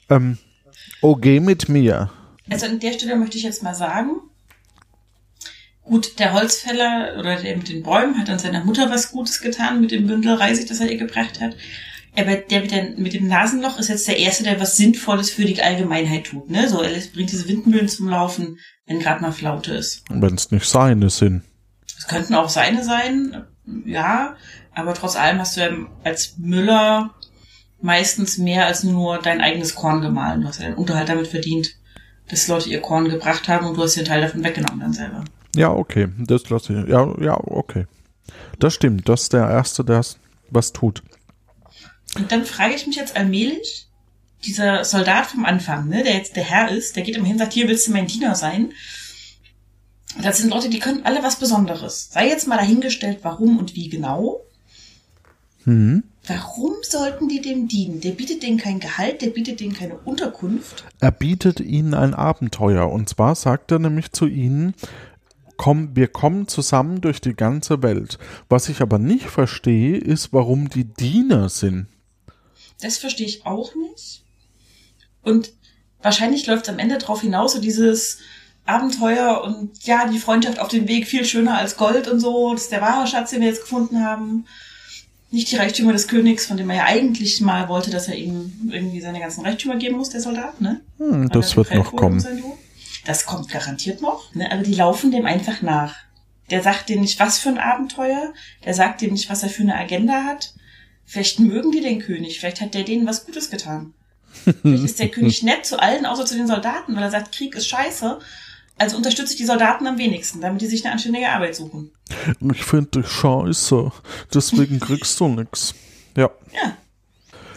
Ähm, 0.08 0.38
oh, 1.00 1.16
geh 1.16 1.40
mit 1.40 1.68
mir. 1.68 2.10
Also 2.50 2.66
an 2.66 2.80
der 2.80 2.92
Stelle 2.92 3.16
möchte 3.16 3.36
ich 3.36 3.44
jetzt 3.44 3.62
mal 3.62 3.74
sagen, 3.74 4.16
gut, 5.82 6.18
der 6.18 6.32
Holzfäller 6.32 7.16
oder 7.18 7.36
der 7.36 7.56
mit 7.56 7.68
den 7.68 7.82
Bäumen 7.82 8.18
hat 8.18 8.28
dann 8.28 8.38
seiner 8.38 8.64
Mutter 8.64 8.90
was 8.90 9.10
Gutes 9.10 9.40
getan 9.40 9.80
mit 9.80 9.90
dem 9.90 10.06
Bündel 10.06 10.34
Reisig, 10.34 10.66
das 10.66 10.80
er 10.80 10.90
ihr 10.90 10.98
gebracht 10.98 11.40
hat. 11.40 11.56
Aber 12.16 12.36
der 12.36 12.62
mit, 12.62 12.70
der 12.70 12.90
mit 12.96 13.12
dem 13.12 13.28
Nasenloch 13.28 13.78
ist 13.78 13.88
jetzt 13.88 14.08
der 14.08 14.18
Erste, 14.18 14.42
der 14.42 14.60
was 14.60 14.76
Sinnvolles 14.76 15.30
für 15.30 15.44
die 15.44 15.62
Allgemeinheit 15.62 16.24
tut. 16.24 16.50
Ne? 16.50 16.68
So, 16.68 16.82
er 16.82 16.90
bringt 17.12 17.30
diese 17.30 17.46
Windmühlen 17.46 17.88
zum 17.88 18.08
Laufen, 18.08 18.58
wenn 18.86 18.98
gerade 18.98 19.22
mal 19.22 19.32
Flaute 19.32 19.74
ist. 19.74 20.04
Wenn 20.08 20.34
es 20.34 20.50
nicht 20.50 20.66
seine 20.66 21.10
sind. 21.10 21.42
Es 21.96 22.06
könnten 22.06 22.34
auch 22.34 22.48
seine 22.48 22.82
sein, 22.82 23.44
ja, 23.84 24.36
aber 24.74 24.94
trotz 24.94 25.16
allem 25.16 25.38
hast 25.38 25.56
du 25.56 25.60
ja 25.60 25.70
als 26.04 26.38
Müller 26.38 27.14
meistens 27.80 28.38
mehr 28.38 28.66
als 28.66 28.85
nur 28.85 29.18
dein 29.18 29.40
eigenes 29.40 29.75
Korn 29.75 30.00
gemahlen. 30.00 30.42
Du 30.42 30.49
hast 30.49 30.58
ja 30.58 30.66
deinen 30.66 30.78
Unterhalt 30.78 31.08
damit 31.08 31.28
verdient, 31.28 31.76
dass 32.28 32.49
Leute 32.49 32.68
ihr 32.68 32.80
Korn 32.80 33.08
gebracht 33.08 33.49
haben 33.49 33.66
und 33.66 33.76
du 33.76 33.82
hast 33.82 33.94
dir 33.94 34.00
einen 34.00 34.08
Teil 34.08 34.20
davon 34.20 34.44
weggenommen 34.44 34.80
dann 34.80 34.92
selber. 34.92 35.25
Ja, 35.54 35.70
okay, 35.70 36.08
das 36.18 36.49
lasse 36.50 36.73
ich. 36.73 36.88
Ja, 36.88 37.14
ja, 37.20 37.37
okay. 37.37 37.87
Das 38.58 38.75
stimmt, 38.75 39.08
das 39.08 39.23
ist 39.23 39.32
der 39.32 39.49
Erste, 39.49 39.85
der 39.85 40.04
was 40.50 40.73
tut. 40.73 41.02
Und 42.16 42.32
dann 42.32 42.44
frage 42.44 42.75
ich 42.75 42.87
mich 42.87 42.97
jetzt 42.97 43.16
allmählich, 43.16 43.87
dieser 44.44 44.85
Soldat 44.85 45.26
vom 45.26 45.44
Anfang, 45.44 45.88
ne, 45.88 46.02
der 46.02 46.14
jetzt 46.14 46.37
der 46.37 46.44
Herr 46.44 46.70
ist, 46.70 46.97
der 46.97 47.02
geht 47.02 47.16
immer 47.16 47.26
hin 47.26 47.35
und 47.35 47.40
sagt, 47.40 47.52
hier 47.52 47.68
willst 47.68 47.88
du 47.88 47.92
mein 47.92 48.06
Diener 48.06 48.35
sein. 48.35 48.73
Das 50.23 50.38
sind 50.38 50.50
Leute, 50.50 50.68
die 50.68 50.78
können 50.78 51.04
alle 51.04 51.23
was 51.23 51.38
Besonderes. 51.38 52.11
Sei 52.12 52.28
jetzt 52.28 52.49
mal 52.49 52.56
dahingestellt, 52.56 53.18
warum 53.23 53.58
und 53.58 53.75
wie 53.75 53.88
genau. 53.88 54.40
Hm. 55.64 56.04
Warum 56.28 56.75
sollten 56.82 57.28
die 57.28 57.40
dem 57.40 57.68
dienen? 57.68 58.00
Der 58.00 58.12
bietet 58.12 58.42
denen 58.42 58.58
kein 58.58 58.80
Gehalt, 58.80 59.23
der 59.23 59.30
bietet 59.30 59.61
denen 59.61 59.73
keine 59.73 59.97
Unterkunft. 59.99 60.85
Er 61.00 61.11
bietet 61.11 61.61
ihnen 61.61 61.94
ein 61.94 62.12
Abenteuer. 62.12 62.90
Und 62.90 63.08
zwar 63.08 63.35
sagt 63.35 63.73
er 63.73 63.78
nämlich 63.78 64.12
zu 64.12 64.26
ihnen, 64.26 64.75
komm, 65.56 65.97
wir 65.97 66.08
kommen 66.08 66.47
zusammen 66.47 67.00
durch 67.00 67.20
die 67.20 67.35
ganze 67.35 67.82
Welt. 67.82 68.18
Was 68.49 68.68
ich 68.68 68.82
aber 68.82 68.99
nicht 68.99 69.26
verstehe, 69.26 69.97
ist, 69.97 70.32
warum 70.32 70.68
die 70.68 70.85
Diener 70.85 71.49
sind. 71.49 71.87
Das 72.80 72.99
verstehe 72.99 73.26
ich 73.26 73.47
auch 73.47 73.75
nicht. 73.75 74.23
Und 75.23 75.52
wahrscheinlich 76.02 76.47
läuft 76.47 76.64
es 76.64 76.68
am 76.68 76.78
Ende 76.78 76.99
darauf 76.99 77.23
hinaus, 77.23 77.54
so 77.54 77.61
dieses, 77.61 78.18
Abenteuer 78.68 79.42
und 79.44 79.82
ja, 79.87 80.06
die 80.06 80.18
Freundschaft 80.18 80.61
auf 80.61 80.68
dem 80.68 80.87
Weg 80.88 81.06
viel 81.06 81.25
schöner 81.25 81.56
als 81.56 81.78
Gold 81.78 82.06
und 82.06 82.20
so. 82.20 82.52
Das 82.52 82.64
ist 82.64 82.73
der 82.73 82.82
wahre 82.82 83.06
Schatz, 83.06 83.30
den 83.30 83.40
wir 83.40 83.49
jetzt 83.49 83.62
gefunden 83.62 84.04
haben. 84.04 84.44
Nicht 85.30 85.50
die 85.50 85.56
Reichtümer 85.56 85.92
des 85.92 86.08
Königs, 86.08 86.47
von 86.47 86.56
dem 86.56 86.70
er 86.70 86.76
ja 86.76 86.85
eigentlich 86.85 87.40
mal 87.40 87.68
wollte, 87.68 87.90
dass 87.90 88.08
er 88.08 88.14
ihm 88.14 88.70
irgendwie 88.73 89.00
seine 89.00 89.20
ganzen 89.20 89.44
Reichtümer 89.44 89.76
geben 89.76 89.97
muss, 89.97 90.08
der 90.08 90.23
Soldat, 90.23 90.61
ne? 90.61 90.80
Hm, 90.97 91.28
das 91.28 91.56
wird 91.56 91.75
noch 91.75 91.94
kommen. 91.94 92.25
Das 93.04 93.26
kommt 93.26 93.50
garantiert 93.50 94.00
noch, 94.00 94.35
ne? 94.35 94.50
Aber 94.50 94.62
die 94.62 94.75
laufen 94.75 95.11
dem 95.11 95.26
einfach 95.26 95.61
nach. 95.61 95.97
Der 96.50 96.62
sagt 96.62 96.88
denen 96.88 97.02
nicht, 97.02 97.20
was 97.20 97.38
für 97.38 97.50
ein 97.50 97.58
Abenteuer. 97.58 98.32
Der 98.64 98.73
sagt 98.73 99.02
denen 99.02 99.12
nicht, 99.12 99.28
was 99.28 99.42
er 99.42 99.50
für 99.50 99.62
eine 99.62 99.76
Agenda 99.76 100.25
hat. 100.25 100.54
Vielleicht 101.04 101.40
mögen 101.40 101.73
die 101.73 101.80
den 101.80 102.00
König. 102.00 102.38
Vielleicht 102.38 102.61
hat 102.61 102.75
der 102.75 102.85
denen 102.85 103.06
was 103.06 103.26
Gutes 103.26 103.50
getan. 103.50 103.92
Vielleicht 104.62 104.85
ist 104.85 104.99
der 104.99 105.08
König 105.08 105.42
nett 105.42 105.66
zu 105.66 105.78
allen, 105.80 106.06
außer 106.06 106.26
zu 106.26 106.37
den 106.37 106.47
Soldaten, 106.47 106.94
weil 106.97 107.02
er 107.02 107.11
sagt, 107.11 107.35
Krieg 107.35 107.54
ist 107.54 107.68
scheiße. 107.68 108.18
Also 108.78 108.97
unterstütze 108.97 109.32
ich 109.32 109.38
die 109.38 109.44
Soldaten 109.44 109.87
am 109.87 109.99
wenigsten, 109.99 110.40
damit 110.40 110.61
die 110.61 110.66
sich 110.66 110.85
eine 110.85 110.92
anständige 110.92 111.28
Arbeit 111.28 111.56
suchen. 111.56 111.90
Ich 112.52 112.64
finde 112.64 113.02
dich 113.02 113.08
scheiße. 113.08 113.90
Deswegen 114.32 114.80
kriegst 114.80 115.18
du 115.18 115.28
nichts. 115.28 115.75
Ja. 116.16 116.30
Ja. 116.52 116.76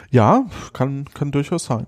Ja, 0.10 0.46
kann, 0.74 1.06
kann 1.14 1.32
durchaus 1.32 1.66
sein. 1.66 1.88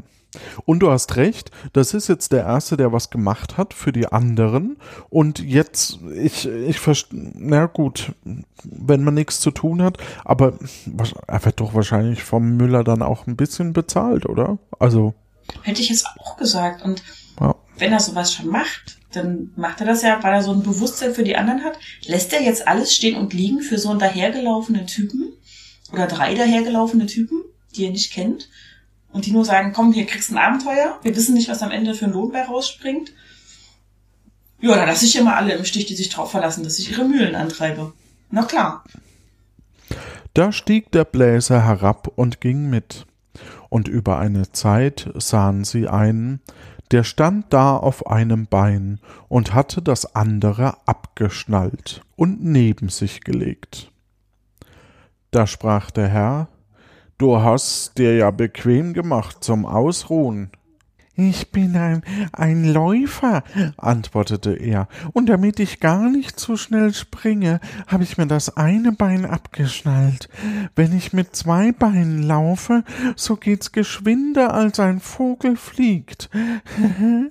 Und 0.65 0.79
du 0.79 0.91
hast 0.91 1.15
recht, 1.15 1.51
das 1.73 1.93
ist 1.93 2.07
jetzt 2.07 2.31
der 2.31 2.43
Erste, 2.43 2.77
der 2.77 2.91
was 2.91 3.09
gemacht 3.09 3.57
hat 3.57 3.73
für 3.73 3.91
die 3.91 4.07
anderen. 4.07 4.77
Und 5.09 5.39
jetzt, 5.39 5.99
ich, 6.15 6.47
ich 6.47 6.79
verstehe, 6.79 7.31
na 7.35 7.65
gut, 7.65 8.13
wenn 8.63 9.03
man 9.03 9.13
nichts 9.13 9.39
zu 9.39 9.51
tun 9.51 9.81
hat, 9.81 9.97
aber 10.23 10.53
er 11.27 11.45
wird 11.45 11.59
doch 11.59 11.73
wahrscheinlich 11.73 12.23
vom 12.23 12.57
Müller 12.57 12.83
dann 12.83 13.01
auch 13.01 13.27
ein 13.27 13.35
bisschen 13.35 13.73
bezahlt, 13.73 14.25
oder? 14.25 14.57
Also. 14.79 15.13
Hätte 15.61 15.81
ich 15.81 15.89
jetzt 15.89 16.07
auch 16.19 16.37
gesagt. 16.37 16.83
Und. 16.83 17.03
Wenn 17.77 17.91
er 17.91 17.99
sowas 17.99 18.33
schon 18.33 18.47
macht, 18.47 18.97
dann 19.11 19.51
macht 19.55 19.79
er 19.79 19.85
das 19.85 20.01
ja, 20.01 20.21
weil 20.23 20.33
er 20.33 20.43
so 20.43 20.51
ein 20.51 20.63
Bewusstsein 20.63 21.13
für 21.13 21.23
die 21.23 21.35
anderen 21.35 21.63
hat. 21.63 21.77
Lässt 22.05 22.33
er 22.33 22.41
jetzt 22.41 22.67
alles 22.67 22.93
stehen 22.93 23.15
und 23.15 23.33
liegen 23.33 23.61
für 23.61 23.77
so 23.77 23.89
einen 23.89 23.99
dahergelaufenen 23.99 24.87
Typen 24.87 25.33
oder 25.91 26.07
drei 26.07 26.33
dahergelaufene 26.33 27.05
Typen, 27.05 27.41
die 27.75 27.85
er 27.85 27.91
nicht 27.91 28.11
kennt 28.11 28.49
und 29.11 29.25
die 29.25 29.31
nur 29.31 29.45
sagen, 29.45 29.73
komm, 29.73 29.93
hier 29.93 30.05
kriegst 30.05 30.31
du 30.31 30.35
ein 30.35 30.43
Abenteuer. 30.43 30.99
Wir 31.03 31.15
wissen 31.15 31.35
nicht, 31.35 31.49
was 31.49 31.61
am 31.61 31.71
Ende 31.71 31.93
für 31.93 32.05
ein 32.05 32.13
Lohn 32.13 32.31
bei 32.31 32.43
rausspringt. 32.43 33.13
Ja, 34.59 34.75
da 34.75 34.85
lasse 34.85 35.05
ich 35.05 35.15
immer 35.15 35.35
alle 35.35 35.53
im 35.53 35.65
Stich, 35.65 35.85
die 35.85 35.95
sich 35.95 36.09
drauf 36.09 36.31
verlassen, 36.31 36.63
dass 36.63 36.79
ich 36.79 36.91
ihre 36.91 37.05
Mühlen 37.05 37.35
antreibe. 37.35 37.93
Na 38.31 38.43
klar. 38.43 38.83
Da 40.33 40.51
stieg 40.51 40.91
der 40.91 41.05
Bläser 41.05 41.63
herab 41.63 42.11
und 42.15 42.41
ging 42.41 42.69
mit. 42.69 43.05
Und 43.69 43.87
über 43.87 44.19
eine 44.19 44.51
Zeit 44.51 45.11
sahen 45.15 45.63
sie 45.63 45.87
einen, 45.87 46.41
der 46.93 47.03
stand 47.03 47.51
da 47.51 47.75
auf 47.75 48.05
einem 48.05 48.45
Bein 48.45 48.99
und 49.27 49.55
hatte 49.55 49.81
das 49.81 50.15
andere 50.15 50.77
abgeschnallt 50.85 52.01
und 52.15 52.43
neben 52.43 52.89
sich 52.89 53.21
gelegt. 53.21 53.91
Da 55.31 55.47
sprach 55.47 55.89
der 55.89 56.07
Herr, 56.07 56.47
Du 57.17 57.37
hast 57.41 57.97
dir 57.97 58.15
ja 58.15 58.29
bequem 58.29 58.93
gemacht 58.93 59.43
zum 59.43 59.65
Ausruhen. 59.65 60.51
Ich 61.15 61.51
bin 61.51 61.75
ein, 61.75 62.01
ein 62.31 62.65
Läufer, 62.73 63.43
antwortete 63.77 64.53
er, 64.53 64.87
und 65.13 65.29
damit 65.29 65.59
ich 65.59 65.79
gar 65.79 66.09
nicht 66.09 66.39
zu 66.39 66.57
schnell 66.57 66.91
springe, 66.91 67.59
habe 67.85 68.03
ich 68.03 68.17
mir 68.17 68.25
das 68.25 68.57
eine 68.57 68.91
Bein 68.93 69.25
abgeschnallt. 69.25 70.27
Wenn 70.75 70.95
ich 70.97 71.13
mit 71.13 71.35
zwei 71.35 71.71
Beinen 71.71 72.23
laufe, 72.23 72.83
so 73.15 73.35
geht's 73.35 73.71
geschwinder, 73.71 74.55
als 74.55 74.79
ein 74.79 74.99
Vogel 74.99 75.55
fliegt. 75.55 76.31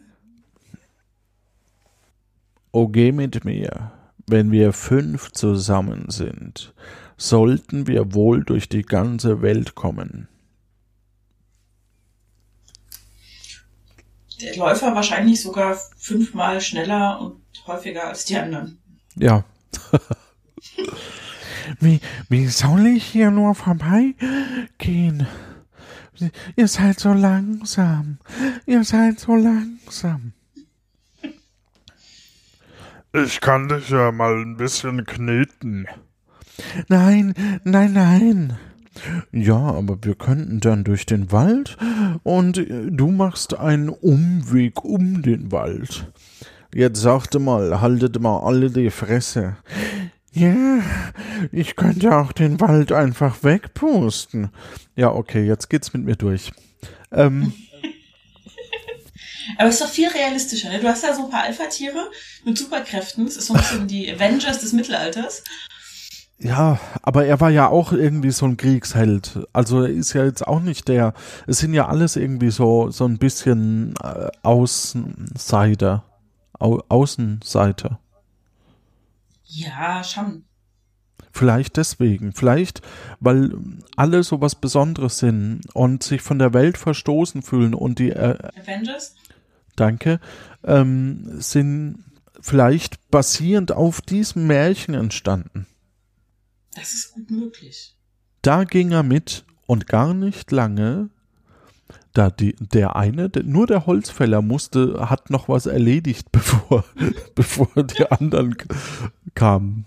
o 2.71 2.87
geh 2.87 3.11
mit 3.11 3.45
mir. 3.45 3.93
wenn 4.29 4.53
wir 4.53 4.73
fünf 4.73 5.33
zusammen 5.33 6.05
sind, 6.09 6.73
sollten 7.17 7.89
wir 7.89 8.15
wohl 8.15 8.45
durch 8.45 8.69
die 8.69 8.83
ganze 8.83 9.43
Welt 9.43 9.75
kommen. 9.75 10.29
Der 14.43 14.57
Läufer 14.57 14.95
wahrscheinlich 14.95 15.41
sogar 15.41 15.77
fünfmal 15.97 16.61
schneller 16.61 17.21
und 17.21 17.43
häufiger 17.67 18.09
als 18.09 18.25
die 18.25 18.37
anderen. 18.37 18.79
Ja. 19.15 19.45
wie, 21.81 22.01
wie 22.29 22.47
soll 22.49 22.87
ich 22.87 23.05
hier 23.05 23.31
nur 23.31 23.55
vorbeigehen? 23.55 25.27
Ihr 26.57 26.69
seid 26.69 27.01
so 27.01 27.13
langsam. 27.13 28.19
Ihr 28.67 28.85
seid 28.85 29.21
so 29.21 29.35
langsam. 29.35 30.33
Ich 33.13 33.41
kann 33.41 33.69
dich 33.69 33.91
ja 33.91 34.11
mal 34.11 34.41
ein 34.41 34.57
bisschen 34.57 35.05
kneten. 35.05 35.87
Nein, 36.89 37.35
nein, 37.65 37.93
nein. 37.93 38.59
Ja, 39.33 39.57
aber 39.57 39.99
wir 40.03 40.15
könnten 40.15 40.61
dann 40.61 40.85
durch 40.85 41.07
den 41.07 41.33
Wald 41.33 41.77
und 42.23 42.59
äh, 42.59 42.91
du 42.91 43.11
machst 43.11 43.59
einen 43.59 43.89
Umweg 43.89 44.85
um 44.85 45.23
den 45.23 45.51
Wald. 45.51 46.13
Jetzt 46.75 47.01
sagte 47.01 47.39
mal, 47.39 47.81
haltet 47.81 48.21
mal 48.21 48.41
alle 48.41 48.71
die 48.71 48.91
Fresse. 48.91 49.57
Ja, 50.33 50.83
ich 51.51 51.77
könnte 51.77 52.17
auch 52.17 52.33
den 52.33 52.61
Wald 52.61 52.93
einfach 52.93 53.43
wegpusten. 53.43 54.51
Ja, 54.97 55.13
okay, 55.13 55.47
jetzt 55.47 55.69
geht's 55.69 55.93
mit 55.93 56.05
mir 56.05 56.17
durch. 56.17 56.53
Ähm, 57.11 57.53
Aber 59.59 59.69
es 59.69 59.75
ist 59.75 59.83
doch 59.83 59.93
viel 59.93 60.09
realistischer. 60.09 60.71
Ne? 60.71 60.81
Du 60.81 60.89
hast 60.89 61.03
ja 61.03 61.15
so 61.15 61.25
ein 61.25 61.31
paar 61.31 61.43
Alpha-Tiere 61.43 62.11
mit 62.45 62.57
Superkräften. 62.57 63.27
Es 63.27 63.37
ist 63.37 63.47
so 63.47 63.55
ein 63.55 63.61
bisschen 63.61 63.87
die 63.89 64.11
Avengers 64.11 64.61
des 64.61 64.73
Mittelalters. 64.73 65.43
Ja, 66.43 66.81
aber 67.03 67.25
er 67.25 67.41
war 67.41 67.51
ja 67.51 67.69
auch 67.69 67.93
irgendwie 67.93 68.33
so 68.33 68.47
ein 68.47 68.57
Kriegsheld. 68.57 69.47
Also 69.53 69.83
er 69.83 69.91
ist 69.91 70.13
ja 70.13 70.25
jetzt 70.25 70.47
auch 70.47 70.61
nicht 70.61 70.89
der. 70.89 71.15
Es 71.47 71.59
sind 71.59 71.73
ja 71.73 71.87
alles 71.87 72.17
irgendwie 72.17 72.51
so 72.51 72.91
so 72.91 73.05
ein 73.05 73.19
bisschen 73.19 73.95
äh, 74.03 74.29
Außenseiter, 74.43 76.05
Au 76.59 76.83
Außenseiter. 76.89 78.01
Ja, 79.45 80.03
schon. 80.03 80.45
Vielleicht 81.31 81.77
deswegen, 81.77 82.33
vielleicht 82.33 82.83
weil 83.21 83.55
alle 83.97 84.23
so 84.23 84.41
was 84.41 84.55
Besonderes 84.55 85.19
sind 85.19 85.63
und 85.73 86.03
sich 86.03 86.21
von 86.21 86.39
der 86.39 86.53
Welt 86.53 86.77
verstoßen 86.77 87.43
fühlen 87.43 87.73
und 87.73 87.99
die 87.99 88.11
äh, 88.11 88.37
Avengers? 88.61 89.15
danke, 89.77 90.21
ähm, 90.65 91.41
sind 91.41 92.05
vielleicht 92.41 93.11
basierend 93.11 93.73
auf 93.73 94.03
diesem 94.03 94.47
Märchen 94.47 94.95
entstanden. 94.95 95.67
Das 96.75 96.93
ist 96.93 97.13
gut 97.13 97.31
möglich. 97.31 97.95
Da 98.41 98.65
ging 98.65 98.93
er 98.93 99.03
mit 99.03 99.45
und 99.67 99.87
gar 99.87 100.15
nicht 100.15 100.51
lange, 100.51 101.11
da 102.13 102.31
die, 102.31 102.55
der 102.59 102.97
eine, 102.97 103.31
der, 103.31 103.43
nur 103.43 103.67
der 103.67 103.87
Holzfäller 103.87 104.43
musste, 104.43 105.09
hat 105.09 105.31
noch 105.31 105.49
was 105.49 105.67
erledigt, 105.67 106.29
bevor, 106.33 106.85
bevor 107.35 107.69
die 107.85 108.11
anderen 108.11 108.57
kamen. 109.35 109.87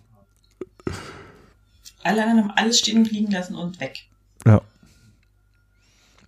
Alle 2.03 2.23
anderen 2.23 2.49
haben 2.49 2.51
alles 2.55 2.79
stehen 2.79 2.99
und 2.99 3.11
liegen 3.11 3.31
lassen 3.31 3.55
und 3.55 3.79
weg. 3.79 4.05
Ja. 4.45 4.61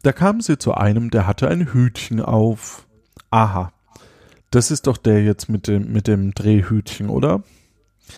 Da 0.04 0.12
kamen 0.12 0.42
sie 0.42 0.58
zu 0.58 0.74
einem, 0.74 1.10
der 1.10 1.28
hatte 1.28 1.48
ein 1.50 1.74
Hütchen 1.74 2.22
auf. 2.22 2.88
Aha. 3.30 3.72
Das 4.52 4.72
ist 4.72 4.88
doch 4.88 4.98
der 4.98 5.24
jetzt 5.24 5.50
mit 5.50 5.68
dem, 5.68 5.92
mit 5.92 6.08
dem 6.08 6.34
Drehhütchen, 6.34 7.10
oder? 7.10 7.44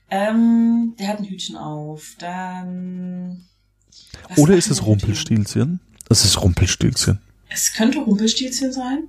Ähm, 0.10 0.96
der 1.00 1.08
hat 1.08 1.20
ein 1.20 1.26
Hütchen 1.26 1.58
auf. 1.58 2.16
Dann. 2.20 3.46
Oder 4.38 4.56
ist 4.56 4.70
es? 4.70 4.86
Rumpelstilzchen? 4.86 5.80
Es 6.10 6.26
ist 6.26 6.42
Rumpelstilzchen. 6.42 7.20
Es 7.50 7.74
könnte 7.74 8.00
Rumpelstilzchen 8.00 8.72
sein. 8.72 9.08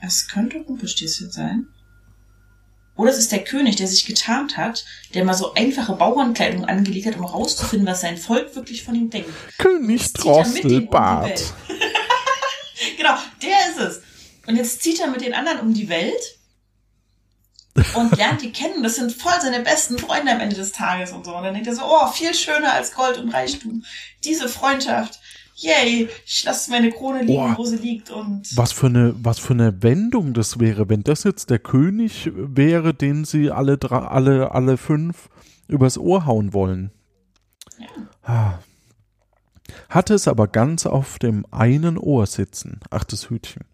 Es 0.00 0.28
könnte 0.28 0.58
Rumpelstilzchen 0.58 1.30
sein. 1.30 1.66
Oder 2.96 3.10
es 3.10 3.18
ist 3.18 3.32
der 3.32 3.42
König, 3.42 3.76
der 3.76 3.88
sich 3.88 4.04
getarnt 4.04 4.56
hat, 4.56 4.84
der 5.14 5.24
mal 5.24 5.34
so 5.34 5.54
einfache 5.54 5.94
Bauernkleidung 5.94 6.66
angelegt 6.66 7.06
hat, 7.06 7.16
um 7.16 7.24
rauszufinden, 7.24 7.88
was 7.88 8.02
sein 8.02 8.18
Volk 8.18 8.54
wirklich 8.54 8.84
von 8.84 8.94
ihm 8.94 9.08
denkt. 9.08 9.30
König 9.58 10.02
um 10.02 10.22
Drosselbart. 10.22 11.28
Welt. 11.28 11.54
genau, 12.98 13.14
der 13.42 13.70
ist 13.70 13.78
es. 13.78 14.02
Und 14.46 14.56
jetzt 14.56 14.82
zieht 14.82 15.00
er 15.00 15.08
mit 15.08 15.22
den 15.22 15.34
anderen 15.34 15.60
um 15.60 15.72
die 15.72 15.88
Welt 15.88 16.38
und 17.94 18.16
lernt 18.16 18.42
die 18.42 18.52
kennen. 18.52 18.82
Das 18.82 18.96
sind 18.96 19.12
voll 19.12 19.32
seine 19.40 19.60
besten 19.60 19.98
Freunde 19.98 20.32
am 20.32 20.40
Ende 20.40 20.56
des 20.56 20.72
Tages 20.72 21.12
und 21.12 21.24
so. 21.24 21.34
Und 21.34 21.44
dann 21.44 21.54
denkt 21.54 21.68
er 21.68 21.74
so, 21.74 21.82
oh, 21.84 22.06
viel 22.08 22.34
schöner 22.34 22.72
als 22.72 22.92
Gold 22.92 23.18
und 23.18 23.30
Reichtum. 23.30 23.84
Diese 24.24 24.48
Freundschaft. 24.48 25.20
Yay, 25.54 26.08
ich 26.26 26.44
lasse 26.44 26.70
meine 26.70 26.90
Krone 26.90 27.20
liegen, 27.20 27.34
Boah. 27.34 27.54
wo 27.56 27.64
sie 27.64 27.76
liegt 27.76 28.10
und 28.10 28.56
Was 28.56 28.72
für 28.72 28.86
eine, 28.86 29.14
was 29.18 29.38
für 29.38 29.52
eine 29.52 29.82
Wendung 29.82 30.32
das 30.32 30.58
wäre, 30.58 30.88
wenn 30.88 31.02
das 31.02 31.24
jetzt 31.24 31.50
der 31.50 31.58
König 31.58 32.30
wäre, 32.34 32.94
den 32.94 33.24
sie 33.24 33.50
alle 33.50 33.78
drei, 33.78 33.98
alle, 33.98 34.52
alle 34.52 34.76
fünf 34.76 35.28
übers 35.68 35.98
Ohr 35.98 36.26
hauen 36.26 36.52
wollen. 36.52 36.90
Ja. 37.78 37.86
Ah. 38.22 38.58
Hatte 39.88 40.14
es 40.14 40.26
aber 40.26 40.48
ganz 40.48 40.86
auf 40.86 41.18
dem 41.18 41.46
einen 41.50 41.98
Ohr 41.98 42.26
sitzen. 42.26 42.80
Ach, 42.90 43.04
das 43.04 43.30
Hütchen. 43.30 43.64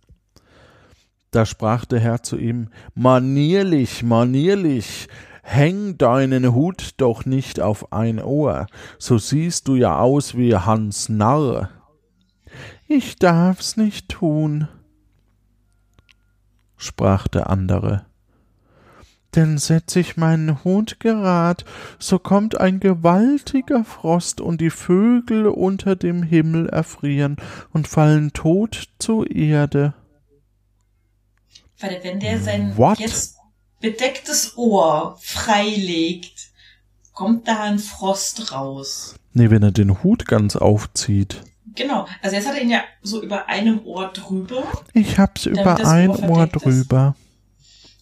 Da 1.31 1.45
sprach 1.45 1.85
der 1.85 2.01
Herr 2.01 2.23
zu 2.23 2.39
ihm, 2.39 2.69
manierlich, 2.95 4.03
manierlich, 4.03 5.09
häng 5.43 5.97
deinen 5.99 6.55
Hut 6.55 6.95
doch 6.99 7.25
nicht 7.25 7.61
auf 7.61 7.93
ein 7.93 8.21
Ohr, 8.23 8.67
so 8.99 9.19
siehst 9.19 9.69
du 9.69 9.77
ja 9.77 9.99
aus 9.99 10.37
wie 10.37 10.55
Hans 10.55 11.09
Narr. 11.09 11.71
Ich 12.87 13.17
darf's 13.17 13.77
nicht 13.77 14.09
tun, 14.09 14.69
sprach 16.77 17.29
der 17.29 17.51
andere. 17.51 18.07
Denn 19.35 19.59
setz 19.59 19.95
ich 19.97 20.17
meinen 20.17 20.65
Hut 20.65 21.01
gerad, 21.01 21.65
so 21.99 22.19
kommt 22.19 22.59
ein 22.59 22.81
gewaltiger 22.81 23.85
Frost 23.85 24.41
und 24.41 24.61
die 24.61 24.71
Vögel 24.71 25.47
unter 25.47 25.97
dem 25.97 26.23
Himmel 26.23 26.69
erfrieren 26.69 27.37
und 27.73 27.89
fallen 27.89 28.33
tot 28.33 28.89
zur 28.99 29.31
Erde. 29.31 29.93
Weil 31.81 32.01
wenn 32.03 32.21
der 32.21 32.41
sein 32.41 32.77
What? 32.77 32.99
jetzt 32.99 33.37
bedecktes 33.81 34.57
Ohr 34.57 35.19
freilegt, 35.21 36.49
kommt 37.13 37.49
da 37.49 37.63
ein 37.63 37.79
Frost 37.79 38.53
raus. 38.53 39.15
Nee, 39.33 39.51
wenn 39.51 39.63
er 39.63 39.71
den 39.73 40.03
Hut 40.03 40.27
ganz 40.27 40.57
aufzieht. 40.57 41.43
Genau. 41.75 42.07
Also 42.23 42.35
jetzt 42.37 42.49
hat 42.49 42.57
er 42.57 42.63
ihn 42.63 42.71
ja 42.71 42.83
so 43.03 43.23
über 43.23 43.47
einem 43.49 43.85
Ohr 43.85 44.09
drüber. 44.13 44.65
Ich 44.95 45.19
hab's 45.19 45.47
über 45.47 45.85
ein 45.87 46.11
Ohr 46.11 46.29
Ohr 46.29 46.37
verdeckt 46.37 46.57
ist. 46.57 46.65
drüber. 46.65 47.15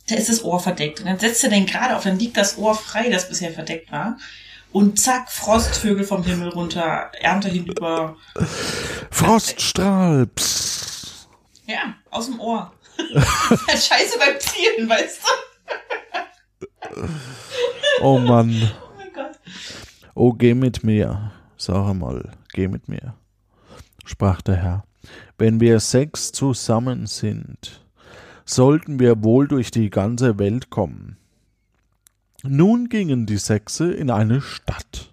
Da 0.08 0.14
ist 0.14 0.28
das 0.28 0.42
Ohr 0.44 0.60
verdeckt. 0.60 1.00
Und 1.00 1.06
dann 1.06 1.18
setzt 1.18 1.44
er 1.44 1.50
den 1.50 1.66
gerade 1.66 1.96
auf, 1.96 2.04
dann 2.04 2.18
liegt 2.18 2.36
das 2.36 2.56
Ohr 2.56 2.74
frei, 2.74 3.10
das 3.10 3.28
bisher 3.28 3.52
verdeckt 3.52 3.90
war. 3.92 4.16
Und 4.72 4.98
zack, 5.00 5.30
Frostvögel 5.30 6.04
vom 6.04 6.24
Himmel 6.24 6.50
runter, 6.50 7.10
Ernte 7.20 7.48
hinüber. 7.48 8.16
Froststrahl. 9.10 10.26
Psst. 10.26 11.28
Ja, 11.66 11.94
aus 12.10 12.26
dem 12.26 12.38
Ohr. 12.40 12.72
Scheiße 13.68 14.18
beim 14.18 14.38
Zielen, 14.40 14.88
weißt 14.88 15.22
du? 15.22 16.98
Oh 18.02 18.18
Mann. 18.18 18.50
Oh 18.52 18.96
mein 18.96 19.12
Gott. 19.12 19.38
Oh, 20.14 20.32
geh 20.32 20.54
mit 20.54 20.84
mir, 20.84 21.32
sag 21.56 21.94
mal, 21.94 22.30
geh 22.52 22.68
mit 22.68 22.88
mir, 22.88 23.14
sprach 24.04 24.42
der 24.42 24.56
Herr. 24.56 24.84
Wenn 25.38 25.60
wir 25.60 25.80
sechs 25.80 26.30
zusammen 26.32 27.06
sind, 27.06 27.84
sollten 28.44 29.00
wir 29.00 29.24
wohl 29.24 29.48
durch 29.48 29.70
die 29.70 29.90
ganze 29.90 30.38
Welt 30.38 30.70
kommen. 30.70 31.16
Nun 32.42 32.88
gingen 32.88 33.26
die 33.26 33.38
Sechse 33.38 33.92
in 33.92 34.10
eine 34.10 34.40
Stadt, 34.40 35.12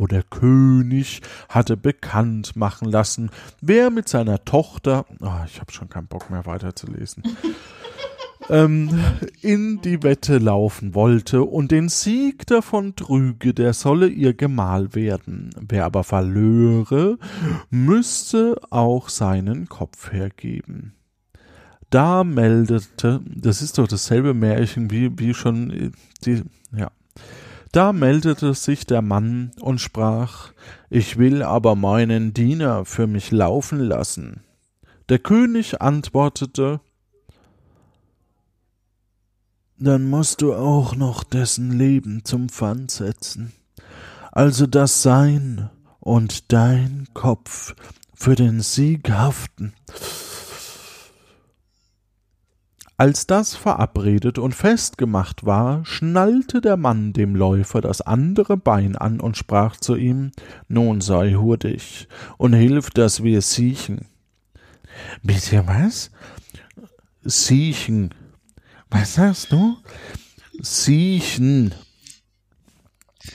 wo 0.00 0.06
der 0.06 0.22
König 0.22 1.20
hatte 1.48 1.76
bekannt 1.76 2.56
machen 2.56 2.90
lassen, 2.90 3.30
wer 3.60 3.90
mit 3.90 4.08
seiner 4.08 4.44
Tochter, 4.44 5.04
ah, 5.20 5.44
ich 5.46 5.60
habe 5.60 5.70
schon 5.72 5.90
keinen 5.90 6.06
Bock 6.06 6.30
mehr 6.30 6.46
weiterzulesen, 6.46 7.22
ähm, 8.48 8.88
in 9.42 9.82
die 9.82 10.02
Wette 10.02 10.38
laufen 10.38 10.94
wollte 10.94 11.42
und 11.42 11.70
den 11.70 11.90
Sieg 11.90 12.46
davon 12.46 12.96
trüge, 12.96 13.52
der 13.52 13.74
solle 13.74 14.08
ihr 14.08 14.32
Gemahl 14.32 14.94
werden. 14.94 15.50
Wer 15.60 15.84
aber 15.84 16.02
verlöre, 16.02 17.18
müsste 17.68 18.56
auch 18.70 19.10
seinen 19.10 19.68
Kopf 19.68 20.12
hergeben. 20.12 20.94
Da 21.90 22.24
meldete, 22.24 23.20
das 23.26 23.60
ist 23.60 23.76
doch 23.76 23.88
dasselbe 23.88 24.32
Märchen 24.32 24.90
wie, 24.90 25.18
wie 25.18 25.34
schon 25.34 25.70
äh, 25.70 25.90
die, 26.24 26.42
ja. 26.74 26.90
Da 27.72 27.92
meldete 27.92 28.54
sich 28.54 28.84
der 28.84 29.00
Mann 29.00 29.52
und 29.60 29.80
sprach, 29.80 30.52
ich 30.88 31.18
will 31.18 31.42
aber 31.42 31.76
meinen 31.76 32.34
Diener 32.34 32.84
für 32.84 33.06
mich 33.06 33.30
laufen 33.30 33.78
lassen. 33.78 34.42
Der 35.08 35.20
König 35.20 35.80
antwortete, 35.80 36.80
dann 39.78 40.10
musst 40.10 40.42
du 40.42 40.52
auch 40.54 40.96
noch 40.96 41.22
dessen 41.24 41.72
Leben 41.78 42.24
zum 42.24 42.48
Pfand 42.48 42.90
setzen. 42.90 43.52
Also 44.32 44.66
dass 44.66 45.02
sein 45.02 45.70
und 46.00 46.52
dein 46.52 47.08
Kopf 47.14 47.74
für 48.14 48.34
den 48.34 48.60
Sieg 48.60 49.10
haften. 49.10 49.72
Als 53.00 53.26
das 53.26 53.56
verabredet 53.56 54.38
und 54.38 54.54
festgemacht 54.54 55.46
war, 55.46 55.86
schnallte 55.86 56.60
der 56.60 56.76
Mann 56.76 57.14
dem 57.14 57.34
Läufer 57.34 57.80
das 57.80 58.02
andere 58.02 58.58
Bein 58.58 58.94
an 58.94 59.20
und 59.20 59.38
sprach 59.38 59.78
zu 59.78 59.96
ihm 59.96 60.32
Nun 60.68 61.00
sei 61.00 61.32
hurtig 61.32 62.08
und 62.36 62.52
hilf, 62.52 62.90
dass 62.90 63.22
wir 63.22 63.40
siechen. 63.40 64.06
Bitte 65.22 65.66
was? 65.66 66.10
Siechen. 67.22 68.14
Was 68.90 69.14
sagst 69.14 69.50
du? 69.50 69.78
Siechen. 70.60 71.74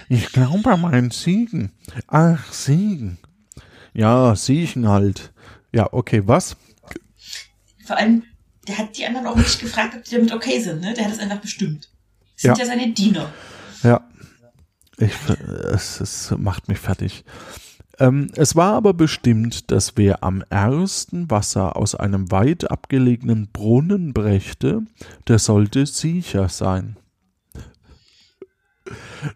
Ich 0.09 0.31
glaube, 0.31 0.69
er 0.69 0.77
meint 0.77 1.11
Siegen. 1.11 1.71
Ach, 2.05 2.53
Siegen. 2.53 3.17
Ja, 3.95 4.35
Siechen 4.35 4.87
halt. 4.87 5.33
Ja, 5.73 5.91
okay, 5.91 6.21
was? 6.23 6.55
Vor 7.83 7.97
allem, 7.97 8.21
der 8.67 8.77
hat 8.77 8.97
die 8.97 9.05
anderen 9.05 9.27
auch 9.27 9.35
nicht 9.35 9.59
gefragt, 9.59 9.95
ob 9.95 10.03
die 10.03 10.15
damit 10.15 10.33
okay 10.33 10.59
sind, 10.59 10.81
ne? 10.81 10.93
Der 10.93 11.05
hat 11.05 11.13
es 11.13 11.19
einfach 11.19 11.39
bestimmt. 11.39 11.89
Das 12.35 12.41
sind 12.41 12.57
ja, 12.57 12.63
Ja. 12.63 12.65
seine 12.65 12.91
Diener. 12.91 13.31
Ja. 13.83 14.01
Ich, 14.97 15.13
es, 15.73 15.99
es 15.99 16.33
macht 16.37 16.67
mich 16.67 16.79
fertig. 16.79 17.25
Ähm, 17.99 18.29
es 18.35 18.55
war 18.55 18.73
aber 18.73 18.93
bestimmt, 18.93 19.71
dass 19.71 19.93
wer 19.95 20.23
am 20.23 20.43
ersten 20.49 21.29
Wasser 21.31 21.75
aus 21.77 21.95
einem 21.95 22.31
weit 22.31 22.69
abgelegenen 22.69 23.49
Brunnen 23.51 24.13
brächte, 24.13 24.81
der 25.27 25.39
sollte 25.39 25.85
sicher 25.85 26.49
sein. 26.49 26.97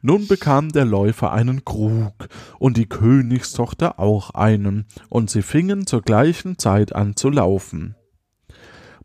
Nun 0.01 0.27
bekam 0.27 0.71
der 0.71 0.85
Läufer 0.85 1.31
einen 1.31 1.65
Krug 1.65 2.13
und 2.59 2.77
die 2.77 2.85
Königstochter 2.85 3.99
auch 3.99 4.31
einen, 4.31 4.85
und 5.09 5.29
sie 5.31 5.41
fingen 5.41 5.87
zur 5.87 6.01
gleichen 6.03 6.59
Zeit 6.59 6.93
an 6.93 7.15
zu 7.15 7.29
laufen. 7.29 7.95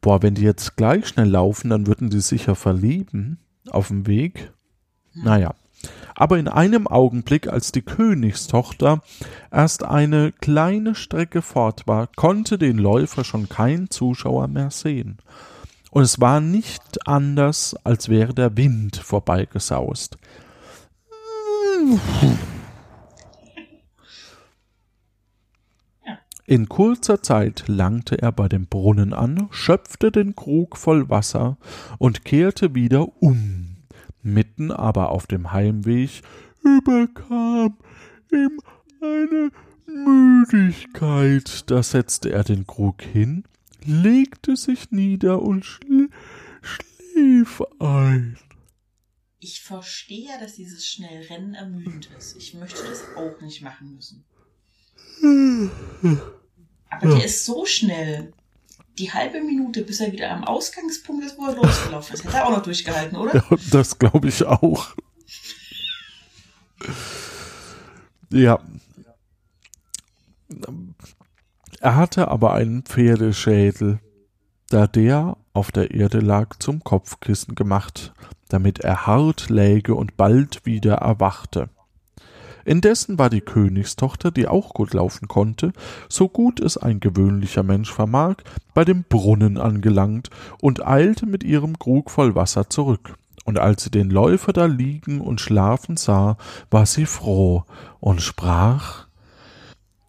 Boah, 0.05 0.23
wenn 0.23 0.35
die 0.35 0.43
jetzt 0.43 0.77
gleich 0.77 1.09
schnell 1.09 1.31
laufen, 1.31 1.71
dann 1.71 1.87
würden 1.87 2.11
die 2.11 2.21
sicher 2.21 2.55
verlieben 2.55 3.39
auf 3.71 3.89
dem 3.89 4.07
Weg. 4.07 4.53
Naja. 5.15 5.55
Aber 6.15 6.39
in 6.39 6.47
einem 6.47 6.87
Augenblick, 6.87 7.49
als 7.49 7.73
die 7.73 7.81
Königstochter 7.81 9.03
erst 9.51 9.83
eine 9.83 10.33
kleine 10.33 10.95
Strecke 10.95 11.41
fort 11.41 11.87
war, 11.87 12.09
konnte 12.17 12.59
den 12.59 12.77
Läufer 12.77 13.25
schon 13.25 13.49
kein 13.49 13.89
Zuschauer 13.89 14.47
mehr 14.47 14.71
sehen. 14.71 15.17
Und 15.91 16.03
es 16.03 16.21
war 16.21 16.43
nicht 16.43 17.09
anders, 17.09 17.75
als 17.83 18.11
wäre 18.11 18.35
der 18.35 18.59
Wind 18.59 18.97
vorbeigesaust. 18.97 20.19
In 26.47 26.69
kurzer 26.69 27.23
Zeit 27.23 27.65
langte 27.69 28.21
er 28.21 28.31
bei 28.31 28.49
dem 28.49 28.67
Brunnen 28.67 29.15
an, 29.15 29.49
schöpfte 29.51 30.13
den 30.13 30.37
Krug 30.37 30.77
voll 30.77 31.09
Wasser 31.09 31.57
und 31.99 32.27
kehrte 32.27 32.75
wieder 32.75 33.23
um. 33.23 33.77
Mitten 34.23 34.71
aber 34.71 35.11
auf 35.11 35.27
dem 35.27 35.53
Heimweg 35.53 36.21
überkam 36.63 37.79
ihm 38.31 38.61
eine 39.01 39.51
Müdigkeit. 39.87 41.71
Da 41.71 41.83
setzte 41.83 42.31
er 42.31 42.45
den 42.45 42.67
Krug 42.67 43.01
hin, 43.01 43.45
legte 43.85 44.57
sich 44.57 44.91
nieder 44.91 45.41
und 45.41 45.65
schlie 45.65 46.09
schlief 46.61 47.63
ein. 47.79 48.39
Ich 49.41 49.63
verstehe 49.63 50.39
dass 50.41 50.55
dieses 50.55 50.87
Schnellrennen 50.87 51.55
ermüdend 51.55 52.11
ist. 52.19 52.37
Ich 52.37 52.55
möchte 52.55 52.83
das 52.83 53.05
auch 53.17 53.41
nicht 53.41 53.63
machen 53.63 53.95
müssen. 53.95 54.25
Aber 56.91 57.17
der 57.17 57.25
ist 57.25 57.45
so 57.45 57.65
schnell. 57.67 58.33
Die 58.99 59.13
halbe 59.13 59.41
Minute, 59.41 59.83
bis 59.83 60.01
er 60.01 60.13
wieder 60.13 60.31
am 60.31 60.45
Ausgangspunkt 60.45 61.25
ist, 61.25 61.37
wo 61.37 61.47
er 61.47 61.57
losgelaufen 61.57 62.15
ist. 62.15 62.25
Hätte 62.25 62.37
er 62.37 62.47
auch 62.47 62.51
noch 62.51 62.63
durchgehalten, 62.63 63.17
oder? 63.17 63.35
Ja, 63.35 63.45
das 63.73 63.99
glaube 63.99 64.29
ich 64.29 64.45
auch. 64.45 64.95
Ja. 68.31 68.61
Er 71.81 71.97
hatte 71.97 72.29
aber 72.29 72.55
einen 72.55 72.83
Pferdeschädel, 72.83 73.99
da 74.69 74.87
der 74.87 75.37
auf 75.53 75.73
der 75.73 75.91
Erde 75.91 76.21
lag, 76.21 76.57
zum 76.59 76.85
Kopfkissen 76.85 77.55
gemacht, 77.55 78.13
damit 78.49 78.81
er 78.81 79.07
hart 79.07 79.51
läge 79.51 79.95
und 79.95 80.17
bald 80.17 80.65
wieder 80.67 80.95
erwachte. 80.95 81.71
Indessen 82.65 83.19
war 83.19 83.31
die 83.31 83.41
Königstochter, 83.41 84.31
die 84.31 84.49
auch 84.49 84.75
gut 84.75 84.95
laufen 84.95 85.29
konnte, 85.29 85.73
so 86.09 86.29
gut 86.29 86.61
es 86.61 86.77
ein 86.77 87.01
gewöhnlicher 87.01 87.63
Mensch 87.63 87.93
vermag, 87.93 88.37
bei 88.73 88.85
dem 88.85 89.05
Brunnen 89.05 89.59
angelangt 89.59 90.31
und 90.61 90.87
eilte 90.87 91.27
mit 91.27 91.45
ihrem 91.45 91.79
Krug 91.79 92.11
voll 92.11 92.35
Wasser 92.35 92.71
zurück. 92.71 93.17
Und 93.45 93.59
als 93.59 93.85
sie 93.85 93.91
den 93.91 94.11
Läufer 94.11 94.53
da 94.53 94.65
liegen 94.65 95.21
und 95.21 95.41
schlafen 95.41 95.97
sah, 95.97 96.39
war 96.71 96.87
sie 96.87 97.07
froh 97.07 97.65
und 98.01 98.23
sprach 98.23 99.07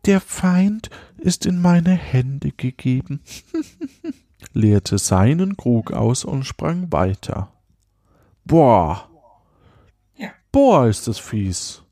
Der 0.05 0.21
Feind 0.21 0.89
ist 1.17 1.45
in 1.45 1.61
meine 1.61 1.91
Hände 1.91 2.51
gegeben, 2.51 3.21
leerte 4.53 4.97
seinen 4.97 5.57
Krug 5.57 5.91
aus 5.91 6.23
und 6.23 6.45
sprang 6.45 6.91
weiter. 6.91 7.51
Boah. 8.45 9.09
Boah, 10.55 10.87
ist 10.87 11.09
das 11.09 11.19
fies. 11.19 11.83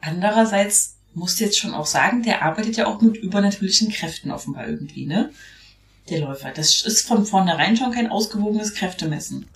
Andererseits 0.00 0.96
musst 1.14 1.40
du 1.40 1.44
jetzt 1.44 1.58
schon 1.58 1.74
auch 1.74 1.86
sagen, 1.86 2.22
der 2.22 2.42
arbeitet 2.42 2.76
ja 2.76 2.86
auch 2.86 3.00
mit 3.00 3.16
übernatürlichen 3.16 3.90
Kräften 3.90 4.30
offenbar 4.30 4.68
irgendwie, 4.68 5.06
ne? 5.06 5.30
Der 6.10 6.20
Läufer. 6.20 6.50
Das 6.54 6.82
ist 6.82 7.06
von 7.06 7.26
vornherein 7.26 7.76
schon 7.76 7.92
kein 7.92 8.10
ausgewogenes 8.10 8.74
Kräftemessen. 8.74 9.46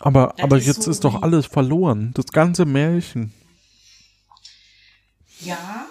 Aber, 0.00 0.34
Das 0.36 0.44
aber 0.44 0.58
ist 0.58 0.66
jetzt 0.66 0.82
so 0.82 0.90
ist 0.90 1.04
doch 1.04 1.22
alles 1.22 1.46
verloren. 1.46 2.12
Das 2.14 2.26
ganze 2.26 2.64
Märchen. 2.66 3.32
Ja, 5.40 5.86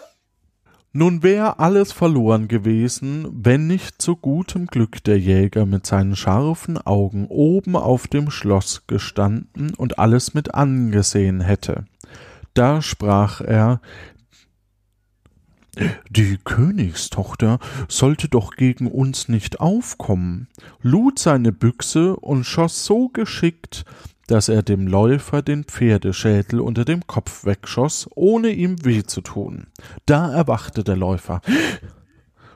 Nun 0.93 1.21
wäre 1.21 1.59
alles 1.59 1.91
verloren 1.91 2.47
gewesen, 2.47 3.27
wenn 3.31 3.67
nicht 3.67 4.01
zu 4.01 4.15
gutem 4.15 4.65
Glück 4.67 5.03
der 5.03 5.19
Jäger 5.19 5.65
mit 5.65 5.85
seinen 5.85 6.15
scharfen 6.15 6.77
Augen 6.77 7.27
oben 7.27 7.75
auf 7.75 8.07
dem 8.07 8.31
Schloss 8.31 8.83
gestanden 8.87 9.73
und 9.75 9.99
alles 9.99 10.33
mit 10.33 10.55
angesehen 10.55 11.41
hätte. 11.41 11.85
Da 12.57 12.81
sprach 12.81 13.39
er 13.39 13.81
Die 16.09 16.39
Königstochter 16.43 17.59
sollte 17.87 18.29
doch 18.29 18.55
gegen 18.55 18.87
uns 18.87 19.29
nicht 19.29 19.59
aufkommen, 19.59 20.47
lud 20.81 21.19
seine 21.19 21.51
Büchse 21.51 22.15
und 22.15 22.45
schoss 22.45 22.83
so 22.83 23.09
geschickt, 23.09 23.85
dass 24.25 24.49
er 24.49 24.63
dem 24.63 24.87
Läufer 24.87 25.43
den 25.43 25.65
Pferdeschädel 25.65 26.59
unter 26.59 26.83
dem 26.83 27.05
Kopf 27.05 27.45
wegschoss, 27.45 28.09
ohne 28.15 28.49
ihm 28.49 28.83
weh 28.83 29.03
zu 29.03 29.21
tun. 29.21 29.67
Da 30.07 30.33
erwachte 30.33 30.83
der 30.83 30.97
Läufer, 30.97 31.41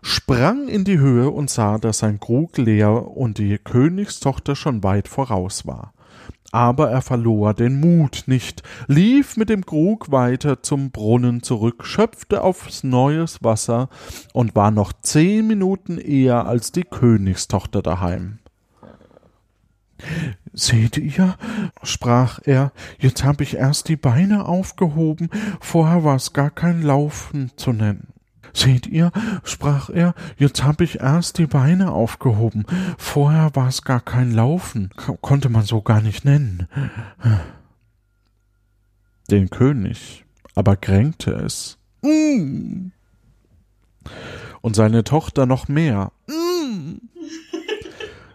sprang 0.01 0.67
in 0.67 0.83
die 0.83 0.97
Höhe 0.97 1.29
und 1.29 1.51
sah, 1.51 1.77
dass 1.77 1.99
sein 1.99 2.19
Krug 2.19 2.57
leer 2.57 3.05
und 3.05 3.37
die 3.37 3.59
Königstochter 3.59 4.55
schon 4.55 4.81
weit 4.81 5.07
voraus 5.07 5.67
war. 5.67 5.93
Aber 6.51 6.91
er 6.91 7.01
verlor 7.01 7.53
den 7.53 7.79
Mut 7.79 8.23
nicht, 8.25 8.61
lief 8.87 9.37
mit 9.37 9.49
dem 9.49 9.65
Krug 9.65 10.11
weiter 10.11 10.61
zum 10.61 10.91
Brunnen 10.91 11.43
zurück, 11.43 11.85
schöpfte 11.85 12.41
aufs 12.41 12.83
neues 12.83 13.43
Wasser 13.43 13.89
und 14.33 14.55
war 14.55 14.71
noch 14.71 14.91
zehn 15.01 15.47
Minuten 15.47 15.97
eher 15.97 16.45
als 16.45 16.71
die 16.71 16.83
Königstochter 16.83 17.81
daheim. 17.81 18.39
Seht 20.53 20.97
ihr, 20.97 21.35
sprach 21.83 22.39
er, 22.43 22.73
jetzt 22.99 23.23
hab 23.23 23.39
ich 23.39 23.55
erst 23.55 23.87
die 23.87 23.95
Beine 23.95 24.45
aufgehoben, 24.45 25.29
vorher 25.61 26.03
war's 26.03 26.33
gar 26.33 26.49
kein 26.49 26.81
Laufen 26.81 27.51
zu 27.55 27.71
nennen. 27.71 28.07
Seht 28.53 28.87
ihr, 28.87 29.11
sprach 29.43 29.89
er, 29.89 30.13
jetzt 30.37 30.63
hab 30.63 30.81
ich 30.81 30.99
erst 30.99 31.37
die 31.37 31.45
Beine 31.47 31.91
aufgehoben, 31.91 32.65
vorher 32.97 33.51
war's 33.55 33.81
gar 33.83 33.99
kein 34.01 34.31
Laufen, 34.31 34.89
Ko- 34.95 35.17
konnte 35.17 35.49
man 35.49 35.63
so 35.63 35.81
gar 35.81 36.01
nicht 36.01 36.25
nennen. 36.25 36.67
Den 39.29 39.49
König 39.49 40.25
aber 40.55 40.75
kränkte 40.75 41.31
es. 41.31 41.77
Mm. 42.01 42.87
Und 44.61 44.75
seine 44.75 45.03
Tochter 45.03 45.45
noch 45.45 45.67
mehr. 45.67 46.11
Mm 46.27 46.97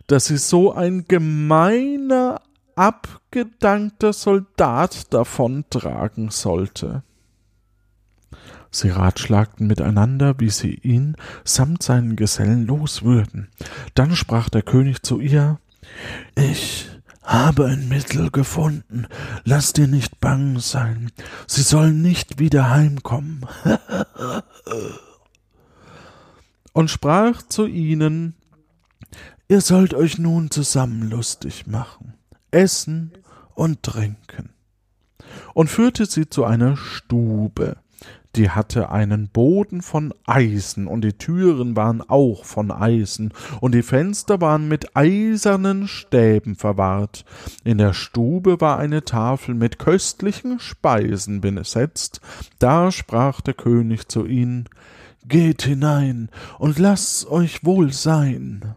dass 0.08 0.26
sie 0.26 0.36
so 0.38 0.72
ein 0.72 1.06
gemeiner, 1.08 2.40
abgedankter 2.76 4.12
Soldat 4.12 5.12
davontragen 5.12 6.30
sollte. 6.30 7.02
Sie 8.76 8.90
ratschlagten 8.90 9.66
miteinander, 9.66 10.38
wie 10.38 10.50
sie 10.50 10.74
ihn 10.74 11.16
samt 11.44 11.82
seinen 11.82 12.14
Gesellen 12.14 12.66
los 12.66 13.02
würden. 13.02 13.48
Dann 13.94 14.14
sprach 14.14 14.50
der 14.50 14.60
König 14.60 15.02
zu 15.02 15.18
ihr 15.18 15.58
Ich 16.34 16.90
Habe 17.22 17.64
ein 17.68 17.88
Mittel 17.88 18.30
gefunden, 18.30 19.06
lass 19.44 19.72
dir 19.72 19.88
nicht 19.88 20.20
bang 20.20 20.58
sein, 20.60 21.10
sie 21.46 21.62
sollen 21.62 22.02
nicht 22.02 22.38
wieder 22.38 22.68
heimkommen. 22.68 23.46
und 26.74 26.90
sprach 26.90 27.40
zu 27.40 27.66
ihnen, 27.66 28.34
Ihr 29.48 29.62
sollt 29.62 29.94
euch 29.94 30.18
nun 30.18 30.50
zusammen 30.50 31.08
lustig 31.08 31.66
machen, 31.66 32.12
essen 32.50 33.12
und 33.54 33.82
trinken. 33.82 34.50
Und 35.54 35.70
führte 35.70 36.04
sie 36.04 36.28
zu 36.28 36.44
einer 36.44 36.76
Stube, 36.76 37.76
die 38.36 38.50
hatte 38.50 38.90
einen 38.90 39.28
Boden 39.28 39.82
von 39.82 40.12
Eisen, 40.26 40.86
und 40.86 41.02
die 41.02 41.14
Türen 41.14 41.76
waren 41.76 42.02
auch 42.02 42.44
von 42.44 42.70
Eisen, 42.70 43.32
und 43.60 43.74
die 43.74 43.82
Fenster 43.82 44.40
waren 44.40 44.68
mit 44.68 44.96
eisernen 44.96 45.88
Stäben 45.88 46.54
verwahrt. 46.54 47.24
In 47.64 47.78
der 47.78 47.94
Stube 47.94 48.60
war 48.60 48.78
eine 48.78 49.04
Tafel 49.04 49.54
mit 49.54 49.78
köstlichen 49.78 50.58
Speisen 50.58 51.40
besetzt. 51.40 52.20
Da 52.58 52.92
sprach 52.92 53.40
der 53.40 53.54
König 53.54 54.08
zu 54.08 54.26
ihnen 54.26 54.68
Geht 55.28 55.62
hinein 55.62 56.28
und 56.58 56.78
lass 56.78 57.26
euch 57.28 57.64
wohl 57.64 57.92
sein. 57.92 58.76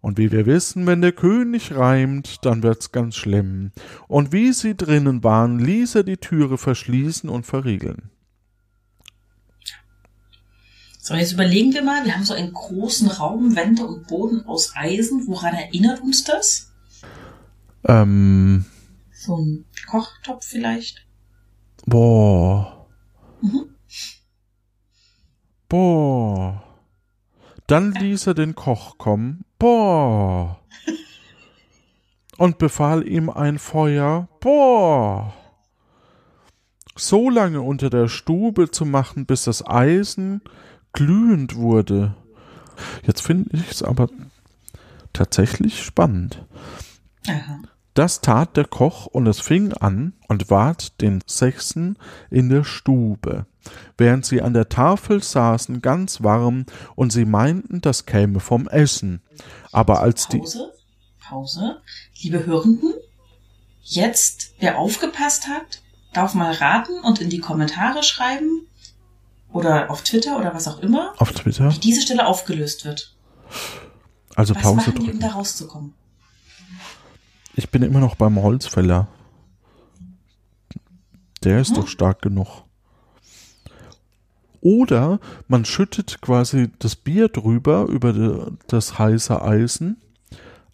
Und 0.00 0.18
wie 0.18 0.30
wir 0.30 0.46
wissen, 0.46 0.86
wenn 0.86 1.00
der 1.00 1.10
König 1.10 1.74
reimt, 1.74 2.44
dann 2.44 2.62
wird's 2.62 2.92
ganz 2.92 3.16
schlimm. 3.16 3.72
Und 4.06 4.32
wie 4.32 4.52
sie 4.52 4.76
drinnen 4.76 5.24
waren, 5.24 5.58
ließ 5.58 5.96
er 5.96 6.04
die 6.04 6.18
Türe 6.18 6.58
verschließen 6.58 7.28
und 7.28 7.44
verriegeln. 7.46 8.10
So, 11.06 11.14
jetzt 11.14 11.30
überlegen 11.34 11.72
wir 11.72 11.84
mal, 11.84 12.04
wir 12.04 12.16
haben 12.16 12.24
so 12.24 12.34
einen 12.34 12.52
großen 12.52 13.06
Raum, 13.06 13.54
Wände 13.54 13.86
und 13.86 14.08
Boden 14.08 14.44
aus 14.44 14.72
Eisen. 14.74 15.28
Woran 15.28 15.54
erinnert 15.54 16.00
uns 16.02 16.24
das? 16.24 16.72
Ähm, 17.84 18.64
So 19.12 19.36
ein 19.36 19.66
Kochtopf 19.88 20.44
vielleicht? 20.44 21.06
boah, 21.86 22.88
Mhm. 23.40 23.66
boah. 25.68 26.64
Dann 27.68 27.92
ließ 27.92 28.26
er 28.26 28.34
den 28.34 28.56
Koch 28.56 28.98
kommen, 28.98 29.44
boah. 29.60 30.58
Und 32.36 32.58
befahl 32.58 33.06
ihm 33.06 33.30
ein 33.30 33.60
Feuer, 33.60 34.28
boah. 34.40 35.32
So 36.96 37.30
lange 37.30 37.60
unter 37.62 37.90
der 37.90 38.08
Stube 38.08 38.72
zu 38.72 38.84
machen, 38.84 39.24
bis 39.24 39.44
das 39.44 39.64
Eisen 39.64 40.40
glühend 40.96 41.54
wurde. 41.54 42.14
Jetzt 43.06 43.20
finde 43.20 43.50
ich 43.52 43.70
es 43.70 43.82
aber 43.82 44.08
tatsächlich 45.12 45.82
spannend. 45.84 46.44
Aha. 47.28 47.60
Das 47.94 48.20
tat 48.20 48.56
der 48.56 48.66
Koch, 48.66 49.06
und 49.06 49.26
es 49.26 49.40
fing 49.40 49.72
an 49.72 50.14
und 50.28 50.50
ward 50.50 51.00
den 51.00 51.22
Sechsten 51.26 51.96
in 52.30 52.48
der 52.48 52.64
Stube, 52.64 53.46
während 53.96 54.26
sie 54.26 54.42
an 54.42 54.52
der 54.52 54.68
Tafel 54.68 55.22
saßen, 55.22 55.80
ganz 55.80 56.22
warm, 56.22 56.66
und 56.94 57.12
sie 57.12 57.24
meinten, 57.24 57.80
das 57.80 58.04
käme 58.04 58.40
vom 58.40 58.68
Essen. 58.68 59.22
Aber 59.72 60.00
als 60.00 60.28
die 60.28 60.38
Pause, 60.38 60.72
Pause. 61.20 61.80
Liebe 62.20 62.44
Hörenden, 62.44 62.92
jetzt, 63.82 64.52
wer 64.60 64.78
aufgepasst 64.78 65.48
hat, 65.48 65.82
darf 66.12 66.34
mal 66.34 66.52
raten 66.52 67.00
und 67.00 67.20
in 67.20 67.30
die 67.30 67.40
Kommentare 67.40 68.02
schreiben 68.02 68.65
oder 69.56 69.90
auf 69.90 70.02
Twitter 70.02 70.38
oder 70.38 70.54
was 70.54 70.68
auch 70.68 70.80
immer, 70.80 71.12
auf 71.18 71.32
Twitter, 71.32 71.72
wie 71.72 71.78
diese 71.78 72.02
Stelle 72.02 72.26
aufgelöst 72.26 72.84
wird. 72.84 73.14
also 74.34 74.54
Was 74.54 74.62
Pause 74.62 74.76
machen 74.76 74.92
die, 74.94 74.98
um 75.00 75.04
drücken. 75.06 75.20
da 75.20 75.28
rauszukommen? 75.28 75.94
Ich 77.54 77.70
bin 77.70 77.82
immer 77.82 78.00
noch 78.00 78.16
beim 78.16 78.40
Holzfäller. 78.40 79.08
Der 81.44 81.60
ist 81.60 81.68
Hm? 81.70 81.76
doch 81.76 81.88
stark 81.88 82.22
genug. 82.22 82.64
Oder 84.60 85.20
man 85.48 85.64
schüttet 85.64 86.20
quasi 86.20 86.70
das 86.80 86.96
Bier 86.96 87.28
drüber, 87.28 87.86
über 87.86 88.12
de, 88.12 88.50
das 88.66 88.98
heiße 88.98 89.40
Eisen, 89.40 90.00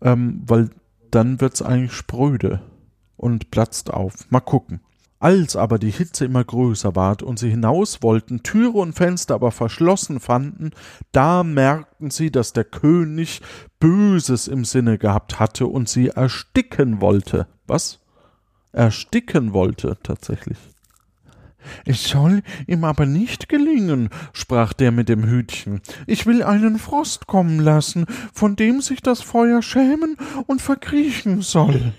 ähm, 0.00 0.42
weil 0.46 0.70
dann 1.10 1.40
wird's 1.40 1.60
eigentlich 1.62 1.92
spröde 1.92 2.62
und 3.16 3.50
platzt 3.50 3.90
auf. 3.92 4.14
Mal 4.30 4.40
gucken. 4.40 4.80
Als 5.22 5.54
aber 5.54 5.78
die 5.78 5.92
Hitze 5.92 6.24
immer 6.24 6.42
größer 6.42 6.96
ward 6.96 7.22
und 7.22 7.38
sie 7.38 7.48
hinaus 7.48 8.02
wollten, 8.02 8.42
Türe 8.42 8.78
und 8.78 8.94
Fenster 8.94 9.36
aber 9.36 9.52
verschlossen 9.52 10.18
fanden, 10.18 10.72
da 11.12 11.44
merkten 11.44 12.10
sie, 12.10 12.32
dass 12.32 12.52
der 12.52 12.64
König 12.64 13.40
Böses 13.78 14.48
im 14.48 14.64
Sinne 14.64 14.98
gehabt 14.98 15.38
hatte 15.38 15.68
und 15.68 15.88
sie 15.88 16.08
ersticken 16.08 17.00
wollte. 17.00 17.46
Was? 17.68 18.00
Ersticken 18.72 19.52
wollte 19.52 19.96
tatsächlich. 20.02 20.58
Es 21.84 22.02
soll 22.02 22.42
ihm 22.66 22.82
aber 22.82 23.06
nicht 23.06 23.48
gelingen, 23.48 24.08
sprach 24.32 24.72
der 24.72 24.90
mit 24.90 25.08
dem 25.08 25.24
Hütchen. 25.24 25.82
Ich 26.08 26.26
will 26.26 26.42
einen 26.42 26.80
Frost 26.80 27.28
kommen 27.28 27.60
lassen, 27.60 28.06
von 28.34 28.56
dem 28.56 28.80
sich 28.80 29.02
das 29.02 29.20
Feuer 29.22 29.62
schämen 29.62 30.16
und 30.48 30.60
verkriechen 30.60 31.42
soll. 31.42 31.92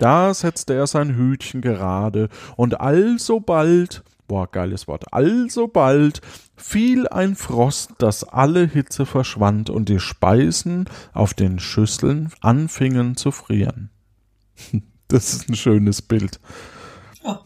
Da 0.00 0.34
setzte 0.34 0.74
er 0.74 0.86
sein 0.86 1.16
Hütchen 1.16 1.60
gerade, 1.60 2.28
und 2.56 2.80
alsobald, 2.80 4.02
boah, 4.26 4.50
geiles 4.50 4.86
Wort, 4.88 5.12
alsobald 5.12 6.20
fiel 6.56 7.08
ein 7.08 7.36
Frost, 7.36 7.92
dass 7.98 8.24
alle 8.24 8.66
Hitze 8.66 9.06
verschwand 9.06 9.70
und 9.70 9.88
die 9.88 10.00
Speisen 10.00 10.88
auf 11.12 11.34
den 11.34 11.58
Schüsseln 11.58 12.32
anfingen 12.40 13.16
zu 13.16 13.30
frieren. 13.30 13.90
Das 15.08 15.34
ist 15.34 15.50
ein 15.50 15.54
schönes 15.54 16.00
Bild. 16.00 16.40
Ja. 17.22 17.42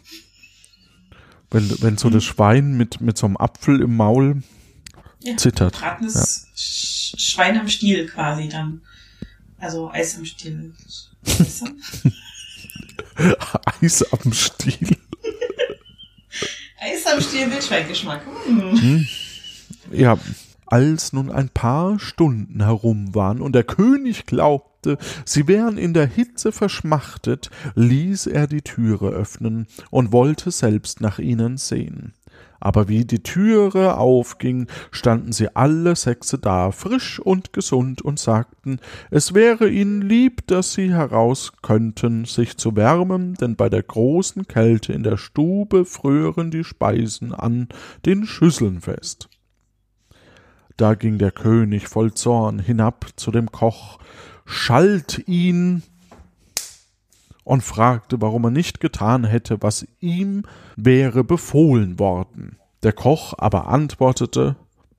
Wenn, 1.50 1.68
wenn 1.82 1.98
so 1.98 2.08
das 2.08 2.22
Schwein 2.22 2.76
mit, 2.76 3.00
mit 3.00 3.18
so 3.18 3.26
einem 3.26 3.36
Apfel 3.36 3.82
im 3.82 3.96
Maul 3.96 4.42
Ja, 5.24 5.36
zittert. 5.36 5.74
Bratenes 5.78 6.46
Sch- 6.56 7.18
Schwein 7.20 7.58
am 7.58 7.68
Stiel 7.68 8.06
quasi 8.06 8.48
dann. 8.48 8.82
Also 9.58 9.90
Eis 9.90 10.16
am 10.16 10.24
Stiel. 10.24 10.72
Eis 13.80 14.04
am 14.12 14.32
Stiel. 14.32 14.96
Eis 16.80 17.06
am 17.06 17.20
Stiel 17.20 17.50
Wildschweingeschmack. 17.50 18.22
Hm. 18.46 19.06
Ja, 19.90 20.18
als 20.66 21.12
nun 21.12 21.30
ein 21.30 21.48
paar 21.48 21.98
Stunden 21.98 22.62
herum 22.62 23.14
waren 23.14 23.40
und 23.40 23.54
der 23.54 23.64
König 23.64 24.26
glaubte, 24.26 24.98
sie 25.24 25.48
wären 25.48 25.78
in 25.78 25.94
der 25.94 26.06
Hitze 26.06 26.52
verschmachtet, 26.52 27.50
ließ 27.74 28.26
er 28.26 28.46
die 28.46 28.62
Türe 28.62 29.08
öffnen 29.08 29.66
und 29.90 30.12
wollte 30.12 30.50
selbst 30.50 31.00
nach 31.00 31.18
ihnen 31.18 31.56
sehen. 31.56 32.12
Aber 32.60 32.88
wie 32.88 33.04
die 33.04 33.22
Türe 33.22 33.96
aufging, 33.96 34.66
standen 34.90 35.32
sie 35.32 35.54
alle 35.54 35.94
sechse 35.94 36.38
da, 36.38 36.72
frisch 36.72 37.20
und 37.20 37.52
gesund, 37.52 38.02
und 38.02 38.18
sagten, 38.18 38.80
es 39.10 39.34
wäre 39.34 39.68
ihnen 39.68 40.02
lieb, 40.02 40.46
dass 40.46 40.72
sie 40.72 40.92
heraus 40.92 41.52
könnten, 41.62 42.24
sich 42.24 42.56
zu 42.56 42.74
wärmen, 42.76 43.34
denn 43.34 43.56
bei 43.56 43.68
der 43.68 43.82
großen 43.82 44.46
Kälte 44.48 44.92
in 44.92 45.02
der 45.02 45.16
Stube 45.16 45.84
frören 45.84 46.50
die 46.50 46.64
Speisen 46.64 47.32
an 47.32 47.68
den 48.04 48.26
Schüsseln 48.26 48.80
fest. 48.80 49.28
Da 50.76 50.94
ging 50.94 51.18
der 51.18 51.32
König 51.32 51.88
voll 51.88 52.14
Zorn 52.14 52.60
hinab 52.60 53.06
zu 53.16 53.30
dem 53.30 53.50
Koch, 53.50 53.98
schalt 54.46 55.26
ihn 55.26 55.82
und 57.48 57.62
fragte, 57.62 58.20
warum 58.20 58.44
er 58.44 58.50
nicht 58.50 58.78
getan 58.78 59.24
hätte, 59.24 59.62
was 59.62 59.86
ihm 60.00 60.42
wäre 60.76 61.24
befohlen 61.24 61.98
worden. 61.98 62.58
Der 62.82 62.92
Koch 62.92 63.32
aber 63.38 63.68
antwortete, 63.68 64.56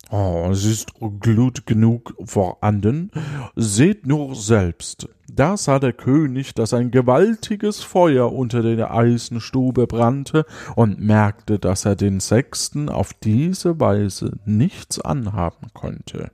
Oh, 0.10 0.48
es 0.50 0.66
ist 0.66 0.94
Glut 1.20 1.68
genug 1.68 2.16
vorhanden. 2.26 3.12
Seht 3.56 4.08
nur 4.08 4.34
selbst. 4.34 5.08
Da 5.32 5.56
sah 5.56 5.78
der 5.78 5.94
König, 5.94 6.56
dass 6.56 6.74
ein 6.74 6.90
gewaltiges 6.90 7.84
Feuer 7.84 8.34
unter 8.34 8.64
der 8.64 8.92
Eisenstube 8.92 9.86
brannte 9.86 10.48
und 10.76 11.00
merkte, 11.00 11.60
dass 11.60 11.86
er 11.86 11.96
den 11.96 12.20
Sechsten 12.20 12.90
auf 12.90 13.14
diese 13.14 13.80
Weise 13.80 14.32
nichts 14.46 15.00
anhaben 15.00 15.68
konnte. 15.76 16.32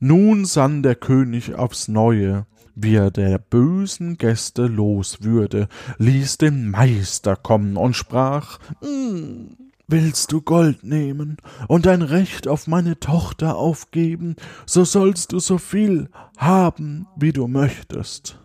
Nun 0.00 0.44
sann 0.46 0.82
der 0.82 0.96
König 0.96 1.54
aufs 1.54 1.86
Neue, 1.88 2.46
wie 2.74 2.94
er 2.94 3.10
der 3.10 3.38
bösen 3.38 4.16
Gäste 4.16 4.66
los 4.66 5.22
würde, 5.22 5.68
ließ 5.98 6.38
den 6.38 6.70
Meister 6.70 7.36
kommen 7.36 7.76
und 7.76 7.94
sprach, 7.94 8.58
"Hm, 8.80 9.56
Willst 9.92 10.30
du 10.30 10.40
Gold 10.40 10.84
nehmen 10.84 11.38
und 11.66 11.84
dein 11.84 12.02
Recht 12.02 12.46
auf 12.46 12.68
meine 12.68 13.00
Tochter 13.00 13.56
aufgeben, 13.56 14.36
so 14.64 14.84
sollst 14.84 15.32
du 15.32 15.40
so 15.40 15.58
viel 15.58 16.10
haben, 16.38 17.08
wie 17.16 17.32
du 17.32 17.48
möchtest. 17.48 18.38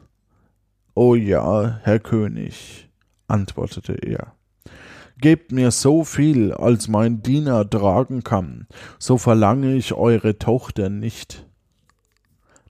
O 0.95 1.13
ja, 1.13 1.79
Herr 1.83 1.99
König, 1.99 2.89
antwortete 3.27 3.93
er. 3.93 4.34
Gebt 5.19 5.51
mir 5.51 5.71
so 5.71 6.03
viel, 6.03 6.51
als 6.53 6.87
mein 6.87 7.21
Diener 7.21 7.69
tragen 7.69 8.23
kann, 8.23 8.67
so 8.99 9.17
verlange 9.17 9.75
ich 9.75 9.93
eure 9.93 10.37
Tochter 10.37 10.89
nicht. 10.89 11.47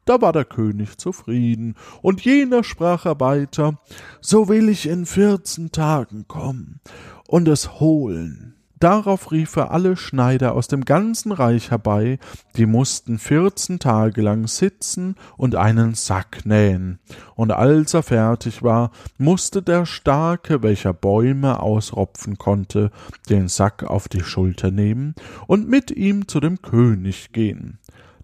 Da 0.05 0.21
war 0.21 0.31
der 0.31 0.45
König 0.45 0.97
zufrieden, 0.97 1.75
und 2.03 2.21
jener 2.21 2.63
sprach 2.63 3.05
er 3.05 3.19
weiter, 3.19 3.79
so 4.21 4.47
will 4.47 4.69
ich 4.69 4.87
in 4.87 5.07
vierzehn 5.07 5.71
Tagen 5.71 6.27
kommen 6.27 6.79
und 7.27 7.47
es 7.47 7.79
holen. 7.79 8.54
Darauf 8.79 9.31
rief 9.31 9.55
er 9.55 9.71
alle 9.71 9.95
Schneider 9.95 10.53
aus 10.53 10.67
dem 10.67 10.83
ganzen 10.83 11.31
Reich 11.31 11.71
herbei, 11.71 12.19
die 12.57 12.65
mussten 12.65 13.19
vierzehn 13.19 13.79
Tage 13.79 14.21
lang 14.21 14.47
sitzen 14.47 15.15
und 15.37 15.55
einen 15.55 15.95
Sack 15.95 16.45
nähen. 16.45 16.99
Und 17.35 17.51
als 17.51 17.93
er 17.93 18.03
fertig 18.03 18.63
war, 18.63 18.91
musste 19.17 19.61
der 19.61 19.85
Starke, 19.85 20.61
welcher 20.61 20.93
Bäume 20.93 21.61
ausropfen 21.61 22.37
konnte, 22.37 22.91
den 23.29 23.47
Sack 23.47 23.83
auf 23.83 24.09
die 24.09 24.23
Schulter 24.23 24.71
nehmen 24.71 25.15
und 25.47 25.69
mit 25.69 25.91
ihm 25.91 26.27
zu 26.27 26.41
dem 26.41 26.61
König 26.61 27.31
gehen. 27.31 27.79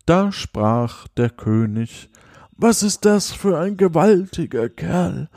Da 0.05 0.31
sprach 0.31 1.07
der 1.15 1.29
König, 1.29 2.09
was 2.57 2.83
ist 2.83 3.05
das 3.05 3.31
für 3.31 3.57
ein 3.57 3.77
gewaltiger 3.77 4.69
Kerl? 4.69 5.29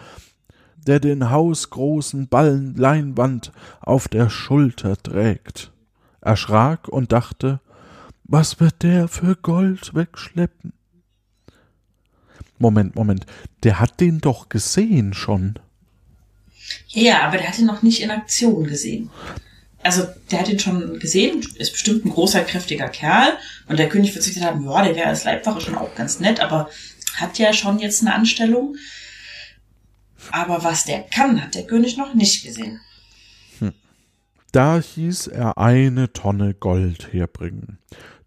Der 0.87 1.01
den 1.01 1.31
hausgroßen 1.31 2.29
Ballen 2.29 2.75
Leinwand 2.77 3.53
auf 3.81 4.09
der 4.09 4.31
Schulter 4.31 4.97
trägt, 4.97 5.73
erschrak 6.21 6.89
und 6.89 7.13
dachte, 7.13 7.61
was 8.25 8.61
wird 8.61 8.83
der 8.83 9.09
für 9.09 9.37
Gold 9.37 9.95
wegschleppen? 9.95 10.73
Moment, 12.59 12.95
Moment, 12.95 13.27
der 13.63 13.81
hat 13.81 14.01
den 14.01 14.21
doch 14.21 14.49
gesehen 14.49 15.13
schon. 15.13 15.59
Ja, 16.89 17.23
aber 17.23 17.37
der 17.37 17.49
hat 17.49 17.59
ihn 17.59 17.67
noch 17.67 17.83
nicht 17.83 18.03
in 18.03 18.11
Aktion 18.11 18.65
gesehen. 18.65 19.11
Also, 19.83 20.07
der 20.31 20.41
hat 20.41 20.49
ihn 20.49 20.59
schon 20.59 20.99
gesehen, 20.99 21.45
ist 21.57 21.73
bestimmt 21.73 22.07
ein 22.07 22.11
großer, 22.11 22.43
kräftiger 22.43 22.89
Kerl. 22.89 23.37
Und 23.69 23.79
der 23.79 23.91
König 23.91 24.15
wird 24.15 24.25
sich 24.25 24.35
gedacht 24.35 24.53
haben, 24.53 24.65
ja, 24.65 24.83
der 24.83 24.97
wäre 24.97 25.09
als 25.09 25.25
Leibwache 25.25 25.61
schon 25.61 25.75
auch 25.75 25.95
ganz 25.95 26.21
nett, 26.21 26.41
aber 26.41 26.71
hat 27.17 27.39
ja 27.39 27.53
schon 27.53 27.79
jetzt 27.79 28.01
eine 28.01 28.15
Anstellung. 28.15 28.77
Aber 30.33 30.65
was 30.65 30.85
der 30.85 31.03
kann, 31.03 31.43
hat 31.43 31.55
der 31.55 31.67
König 31.67 31.97
noch 31.97 32.15
nicht 32.15 32.45
gesehen. 32.45 32.81
Da 34.53 34.79
hieß 34.79 35.27
er 35.27 35.59
eine 35.59 36.13
Tonne 36.13 36.55
Gold 36.55 37.13
herbringen. 37.13 37.79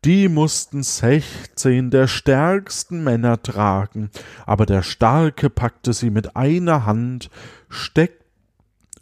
Die 0.03 0.27
mussten 0.27 0.83
sechzehn 0.83 1.89
der 1.89 2.07
stärksten 2.07 3.03
Männer 3.03 3.41
tragen, 3.41 4.11
aber 4.45 4.65
der 4.65 4.83
Starke 4.83 5.49
packte 5.49 5.93
sie 5.93 6.09
mit 6.09 6.35
einer 6.35 6.85
Hand, 6.85 7.29
steck, 7.69 8.25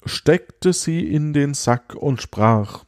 steckte 0.06 0.72
sie 0.72 1.00
in 1.00 1.34
den 1.34 1.56
Sack 1.56 1.96
und 1.96 2.22
sprach 2.22 2.86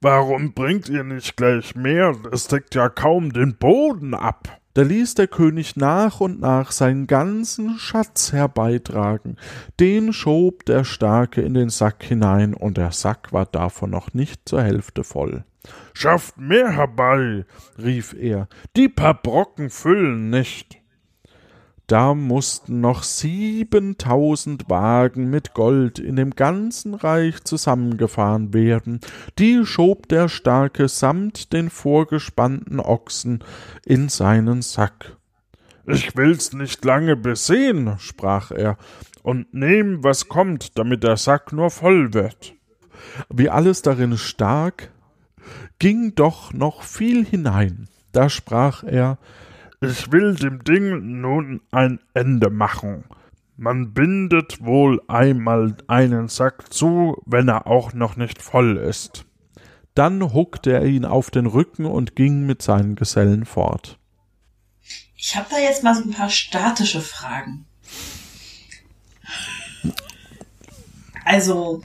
Warum 0.00 0.54
bringt 0.54 0.88
ihr 0.88 1.04
nicht 1.04 1.36
gleich 1.36 1.74
mehr? 1.74 2.16
Es 2.32 2.46
deckt 2.46 2.74
ja 2.74 2.88
kaum 2.88 3.32
den 3.32 3.56
Boden 3.56 4.14
ab. 4.14 4.57
Da 4.78 4.84
ließ 4.84 5.14
der 5.14 5.26
König 5.26 5.74
nach 5.74 6.20
und 6.20 6.40
nach 6.40 6.70
seinen 6.70 7.08
ganzen 7.08 7.80
Schatz 7.80 8.32
herbeitragen, 8.32 9.34
den 9.80 10.12
schob 10.12 10.64
der 10.66 10.84
Starke 10.84 11.40
in 11.40 11.54
den 11.54 11.68
Sack 11.68 12.04
hinein, 12.04 12.54
und 12.54 12.76
der 12.76 12.92
Sack 12.92 13.32
war 13.32 13.44
davon 13.44 13.90
noch 13.90 14.14
nicht 14.14 14.48
zur 14.48 14.62
Hälfte 14.62 15.02
voll. 15.02 15.42
Schafft 15.94 16.38
mehr 16.38 16.70
herbei, 16.70 17.44
rief 17.76 18.14
er, 18.16 18.46
die 18.76 18.88
paar 18.88 19.20
Brocken 19.20 19.68
füllen 19.68 20.30
nicht. 20.30 20.77
Da 21.88 22.14
mussten 22.14 22.82
noch 22.82 23.02
siebentausend 23.02 24.68
Wagen 24.68 25.30
mit 25.30 25.54
Gold 25.54 25.98
in 25.98 26.16
dem 26.16 26.36
ganzen 26.36 26.92
Reich 26.92 27.42
zusammengefahren 27.44 28.52
werden, 28.52 29.00
die 29.38 29.64
schob 29.64 30.06
der 30.06 30.28
Starke 30.28 30.88
samt 30.88 31.54
den 31.54 31.70
vorgespannten 31.70 32.78
Ochsen 32.78 33.42
in 33.86 34.10
seinen 34.10 34.60
Sack. 34.60 35.16
Ich 35.86 36.14
will's 36.14 36.52
nicht 36.52 36.84
lange 36.84 37.16
besehen, 37.16 37.94
sprach 37.98 38.50
er, 38.50 38.76
und 39.22 39.54
nehm, 39.54 40.04
was 40.04 40.28
kommt, 40.28 40.78
damit 40.78 41.02
der 41.02 41.16
Sack 41.16 41.54
nur 41.54 41.70
voll 41.70 42.12
wird. 42.12 42.52
Wie 43.30 43.48
alles 43.48 43.80
darin 43.80 44.18
stark, 44.18 44.90
ging 45.78 46.14
doch 46.14 46.52
noch 46.52 46.82
viel 46.82 47.24
hinein. 47.24 47.88
Da 48.12 48.28
sprach 48.28 48.84
er, 48.84 49.16
ich 49.80 50.10
will 50.10 50.34
dem 50.34 50.64
Ding 50.64 51.20
nun 51.20 51.60
ein 51.70 52.00
Ende 52.14 52.50
machen. 52.50 53.04
Man 53.56 53.92
bindet 53.92 54.64
wohl 54.64 55.02
einmal 55.08 55.76
einen 55.88 56.28
Sack 56.28 56.72
zu, 56.72 57.20
wenn 57.26 57.48
er 57.48 57.66
auch 57.66 57.92
noch 57.92 58.16
nicht 58.16 58.42
voll 58.42 58.76
ist. 58.76 59.24
Dann 59.94 60.32
huckte 60.32 60.72
er 60.72 60.84
ihn 60.84 61.04
auf 61.04 61.30
den 61.30 61.46
Rücken 61.46 61.84
und 61.84 62.14
ging 62.14 62.46
mit 62.46 62.62
seinen 62.62 62.94
Gesellen 62.94 63.44
fort. 63.44 63.98
Ich 65.16 65.34
habe 65.34 65.48
da 65.50 65.58
jetzt 65.58 65.82
mal 65.82 65.94
so 65.94 66.02
ein 66.02 66.12
paar 66.12 66.30
statische 66.30 67.00
Fragen. 67.00 67.66
Also, 71.24 71.82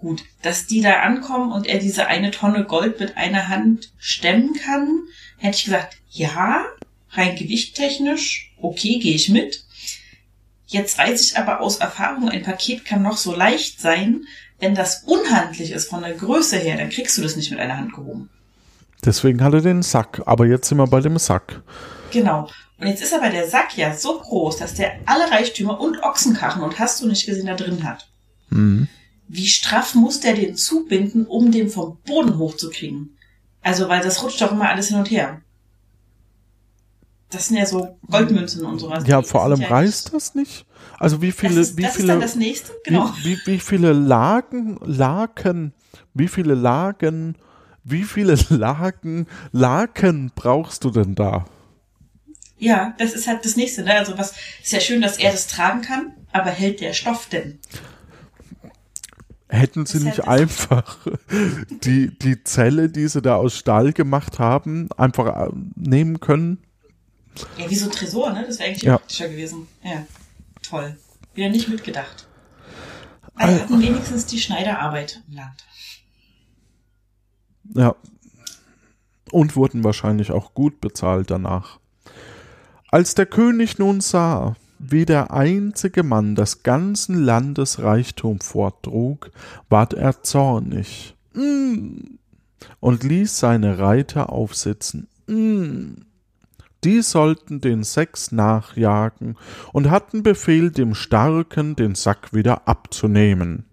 gut, 0.00 0.24
dass 0.40 0.66
die 0.66 0.80
da 0.80 1.00
ankommen 1.00 1.52
und 1.52 1.66
er 1.66 1.78
diese 1.78 2.06
eine 2.06 2.30
Tonne 2.30 2.64
Gold 2.64 2.98
mit 2.98 3.18
einer 3.18 3.48
Hand 3.48 3.92
stemmen 3.98 4.54
kann, 4.54 5.02
hätte 5.42 5.56
ich 5.56 5.64
gesagt, 5.64 5.96
ja, 6.10 6.64
rein 7.10 7.36
gewichttechnisch, 7.36 8.54
okay, 8.60 8.98
gehe 8.98 9.14
ich 9.14 9.28
mit. 9.28 9.64
Jetzt 10.66 10.96
weiß 10.96 11.20
ich 11.20 11.36
aber 11.36 11.60
aus 11.60 11.76
Erfahrung, 11.76 12.28
ein 12.28 12.42
Paket 12.42 12.84
kann 12.84 13.02
noch 13.02 13.16
so 13.16 13.34
leicht 13.34 13.80
sein, 13.80 14.24
wenn 14.60 14.74
das 14.74 15.02
unhandlich 15.04 15.72
ist 15.72 15.90
von 15.90 16.02
der 16.02 16.14
Größe 16.14 16.56
her, 16.56 16.76
dann 16.76 16.90
kriegst 16.90 17.18
du 17.18 17.22
das 17.22 17.36
nicht 17.36 17.50
mit 17.50 17.60
einer 17.60 17.76
Hand 17.76 17.92
gehoben. 17.92 18.30
Deswegen 19.04 19.42
hat 19.42 19.52
er 19.52 19.60
den 19.60 19.82
Sack, 19.82 20.22
aber 20.26 20.46
jetzt 20.46 20.68
sind 20.68 20.78
wir 20.78 20.86
bei 20.86 21.00
dem 21.00 21.18
Sack. 21.18 21.62
Genau. 22.12 22.48
Und 22.78 22.86
jetzt 22.86 23.02
ist 23.02 23.12
aber 23.12 23.30
der 23.30 23.48
Sack 23.48 23.76
ja 23.76 23.94
so 23.96 24.20
groß, 24.20 24.58
dass 24.58 24.74
der 24.74 25.00
alle 25.06 25.30
Reichtümer 25.30 25.80
und 25.80 26.02
Ochsenkarren 26.04 26.62
und 26.62 26.78
hast 26.78 27.02
du 27.02 27.08
nicht 27.08 27.26
gesehen 27.26 27.46
da 27.46 27.54
drin 27.54 27.82
hat. 27.82 28.08
Mhm. 28.50 28.86
Wie 29.26 29.48
straff 29.48 29.96
muss 29.96 30.20
der 30.20 30.34
den 30.34 30.56
zubinden, 30.56 31.26
um 31.26 31.50
den 31.50 31.68
vom 31.68 31.98
Boden 32.06 32.38
hochzukriegen? 32.38 33.16
Also, 33.62 33.88
weil 33.88 34.02
das 34.02 34.22
rutscht 34.22 34.40
doch 34.40 34.52
immer 34.52 34.68
alles 34.68 34.88
hin 34.88 34.98
und 34.98 35.10
her. 35.10 35.40
Das 37.30 37.48
sind 37.48 37.56
ja 37.56 37.64
so 37.64 37.98
Goldmünzen 38.10 38.64
und 38.64 38.78
sowas. 38.78 39.04
Ja, 39.06 39.22
vor 39.22 39.42
allem 39.44 39.60
ja 39.60 39.68
reißt 39.68 40.12
das 40.12 40.34
nicht. 40.34 40.66
Also 40.98 41.22
wie 41.22 41.32
viele, 41.32 41.54
das 41.54 41.70
ist, 41.70 41.76
wie 41.78 41.82
das 41.82 41.92
viele, 41.92 42.04
ist 42.04 42.08
dann 42.10 42.20
das 42.20 42.36
nächste, 42.36 42.72
genau. 42.84 43.10
wie, 43.22 43.36
wie, 43.36 43.46
wie 43.46 43.58
viele 43.58 43.92
Lagen, 43.92 44.78
Laken, 44.82 45.72
wie 46.12 46.28
viele 46.28 46.54
Lagen, 46.54 47.36
wie 47.84 48.04
viele 48.04 48.34
Lagen, 48.50 49.26
Laken 49.50 50.30
brauchst 50.34 50.84
du 50.84 50.90
denn 50.90 51.14
da? 51.14 51.46
Ja, 52.58 52.94
das 52.98 53.12
ist 53.14 53.26
halt 53.26 53.44
das 53.44 53.56
nächste. 53.56 53.82
Ne? 53.82 53.94
Also 53.94 54.18
was 54.18 54.34
ist 54.62 54.72
ja 54.72 54.80
schön, 54.80 55.00
dass 55.00 55.16
er 55.16 55.32
das 55.32 55.46
tragen 55.46 55.80
kann, 55.80 56.12
aber 56.32 56.50
hält 56.50 56.80
der 56.80 56.92
Stoff 56.92 57.28
denn? 57.28 57.58
Hätten 59.52 59.84
sie 59.84 59.98
nicht 60.02 60.26
einfach 60.26 60.96
die, 61.84 62.18
die 62.18 62.42
Zelle, 62.42 62.88
die 62.88 63.06
sie 63.06 63.20
da 63.20 63.36
aus 63.36 63.54
Stahl 63.54 63.92
gemacht 63.92 64.38
haben, 64.38 64.88
einfach 64.96 65.26
äh, 65.26 65.50
nehmen 65.76 66.20
können? 66.20 66.56
Ja, 67.58 67.68
wie 67.68 67.74
so 67.74 67.84
ein 67.84 67.92
Tresor, 67.92 68.32
ne? 68.32 68.44
Das 68.46 68.58
wäre 68.58 68.70
eigentlich 68.70 68.82
Ja. 68.82 68.96
praktischer 68.96 69.28
gewesen. 69.28 69.68
Ja, 69.84 70.06
toll. 70.62 70.96
Wieder 71.34 71.50
nicht 71.50 71.68
mitgedacht. 71.68 72.26
Also 73.34 73.60
hatten 73.60 73.82
wenigstens 73.82 74.24
die 74.24 74.38
Schneiderarbeit 74.38 75.22
im 75.28 75.36
Land. 75.36 75.66
Ja. 77.74 77.94
Und 79.32 79.54
wurden 79.54 79.84
wahrscheinlich 79.84 80.30
auch 80.30 80.54
gut 80.54 80.80
bezahlt 80.80 81.30
danach. 81.30 81.78
Als 82.90 83.14
der 83.14 83.26
König 83.26 83.78
nun 83.78 84.00
sah, 84.00 84.56
wie 84.82 85.06
der 85.06 85.32
einzige 85.32 86.02
Mann 86.02 86.34
des 86.34 86.62
ganzen 86.62 87.22
Landes 87.22 87.80
Reichtum 87.80 88.40
forttrug, 88.40 89.30
ward 89.68 89.94
er 89.94 90.22
zornig 90.22 91.14
mm, 91.34 92.16
und 92.80 93.04
ließ 93.04 93.38
seine 93.38 93.78
Reiter 93.78 94.30
aufsitzen. 94.30 95.08
Mm. 95.26 96.02
Die 96.84 97.00
sollten 97.00 97.60
den 97.60 97.84
sechs 97.84 98.32
nachjagen 98.32 99.36
und 99.72 99.88
hatten 99.88 100.24
Befehl, 100.24 100.72
dem 100.72 100.94
Starken 100.94 101.76
den 101.76 101.94
Sack 101.94 102.34
wieder 102.34 102.66
abzunehmen. 102.66 103.66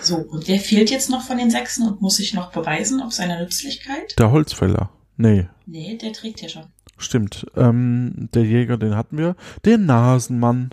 So, 0.00 0.16
und 0.16 0.48
wer 0.48 0.58
fehlt 0.58 0.90
jetzt 0.90 1.10
noch 1.10 1.22
von 1.22 1.38
den 1.38 1.50
Sechsen 1.50 1.86
und 1.86 2.02
muss 2.02 2.16
sich 2.16 2.34
noch 2.34 2.50
beweisen 2.50 3.00
auf 3.00 3.12
seine 3.12 3.40
Nützlichkeit? 3.40 4.18
Der 4.18 4.32
Holzfäller. 4.32 4.90
Nee, 5.16 5.48
Nee, 5.66 5.96
der 5.96 6.12
trägt 6.12 6.42
ja 6.42 6.48
schon. 6.48 6.64
Stimmt. 6.98 7.46
Ähm, 7.56 8.28
der 8.34 8.44
Jäger, 8.44 8.76
den 8.76 8.96
hatten 8.96 9.18
wir. 9.18 9.36
Der 9.64 9.78
Nasenmann. 9.78 10.70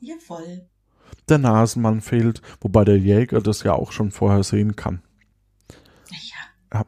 Jawohl. 0.00 0.66
Der 1.28 1.38
Nasenmann 1.38 2.00
fehlt, 2.00 2.42
wobei 2.60 2.84
der 2.84 2.98
Jäger 2.98 3.40
das 3.40 3.62
ja 3.62 3.72
auch 3.72 3.92
schon 3.92 4.10
vorher 4.10 4.42
sehen 4.42 4.76
kann. 4.76 5.02
Naja, 6.10 6.84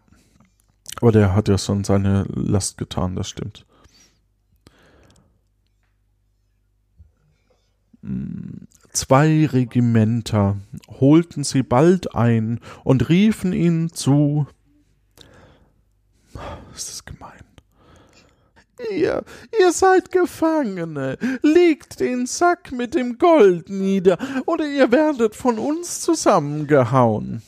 Aber 1.01 1.13
der 1.13 1.35
hat 1.35 1.49
ja 1.49 1.59
schon 1.59 1.85
seine 1.85 2.25
Last 2.29 2.79
getan, 2.79 3.17
das 3.17 3.29
stimmt. 3.29 3.67
Mm, 8.03 8.67
Zwei 8.93 9.47
Regimenter 9.47 10.59
holten 11.01 11.45
sie 11.45 11.63
bald 11.63 12.15
ein 12.15 12.61
und 12.85 13.09
riefen 13.09 13.55
ihnen 13.55 13.91
zu. 13.91 14.47
Ist 16.75 16.89
das 16.89 17.05
gemein? 17.05 17.33
Ihr, 18.91 19.23
ihr 19.61 19.73
seid 19.73 20.11
Gefangene. 20.11 21.19
Legt 21.43 22.01
den 22.01 22.27
Sack 22.27 22.73
mit 22.73 22.95
dem 22.95 23.19
Gold 23.19 23.69
nieder, 23.69 24.19
oder 24.47 24.67
ihr 24.67 24.91
werdet 24.91 25.37
von 25.37 25.59
uns 25.59 26.01
zusammengehauen. 26.01 27.43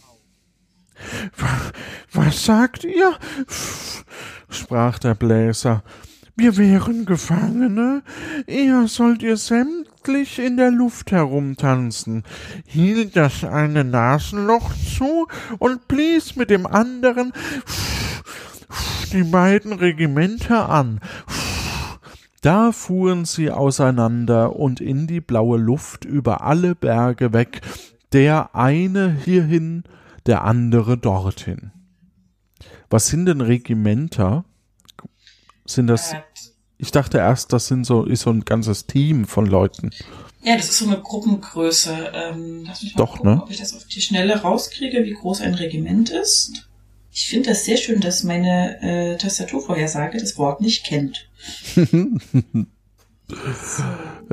Was 2.13 2.45
sagt 2.45 2.85
ihr? 2.85 3.19
sprach 4.49 4.99
der 4.99 5.15
Bläser. 5.15 5.83
Wir 6.37 6.57
wären 6.57 7.05
Gefangene. 7.05 8.03
Eher 8.47 8.89
sollt 8.89 9.23
ihr 9.23 9.37
sämtlich 9.37 10.39
in 10.39 10.57
der 10.57 10.71
Luft 10.71 11.13
herumtanzen, 11.13 12.25
hielt 12.67 13.17
das 13.17 13.45
eine 13.45 13.85
Nasenloch 13.85 14.73
zu 14.97 15.29
und 15.59 15.87
blies 15.89 16.37
mit 16.37 16.51
dem 16.51 16.67
anderen 16.67 17.33
die 19.13 19.25
beiden 19.25 19.73
Regimenter 19.73 20.69
an. 20.69 21.01
Da 22.41 22.73
fuhren 22.73 23.25
sie 23.25 23.51
auseinander 23.51 24.55
und 24.57 24.81
in 24.81 25.07
die 25.07 25.21
blaue 25.21 25.59
Luft 25.59 26.05
über 26.05 26.43
alle 26.43 26.75
Berge 26.75 27.33
weg, 27.33 27.63
der 28.13 28.55
eine 28.55 29.17
hierhin, 29.25 29.85
der 30.27 30.45
andere 30.45 30.99
dorthin. 30.99 31.71
Was 32.91 33.09
sind 33.09 33.27
denn 33.27 33.41
Regimenter? 33.41 34.45
Sind 35.65 35.87
das. 35.87 36.13
Äh, 36.13 36.21
Ich 36.77 36.91
dachte 36.91 37.19
erst, 37.19 37.53
das 37.53 37.67
sind 37.67 37.85
so, 37.87 38.05
ist 38.05 38.23
so 38.23 38.31
ein 38.31 38.45
ganzes 38.45 38.87
Team 38.87 39.25
von 39.27 39.47
Leuten. 39.47 39.91
Ja, 40.43 40.57
das 40.57 40.69
ist 40.69 40.79
so 40.79 40.87
eine 40.87 41.01
Gruppengröße. 41.01 42.13
Ähm, 42.13 42.65
lass 42.67 42.83
mich 42.83 42.95
mal 42.95 42.99
Doch, 43.05 43.17
gucken, 43.17 43.37
ne? 43.37 43.43
ob 43.43 43.51
ich 43.51 43.59
das 43.59 43.75
auf 43.75 43.87
die 43.87 44.03
Schnelle 44.03 44.43
rauskriege, 44.43 45.05
wie 45.05 45.15
groß 45.15 45.41
ein 45.41 45.55
Regiment 45.55 46.11
ist. 46.11 46.69
Ich 47.17 47.29
finde 47.29 47.51
das 47.51 47.65
sehr 47.65 47.77
schön, 47.77 48.01
dass 48.01 48.25
meine 48.25 48.83
äh, 48.83 49.17
Tastaturvorhersage 49.17 50.19
das 50.19 50.37
Wort 50.37 50.61
nicht 50.61 50.85
kennt. 50.85 51.29
so. 51.75 51.87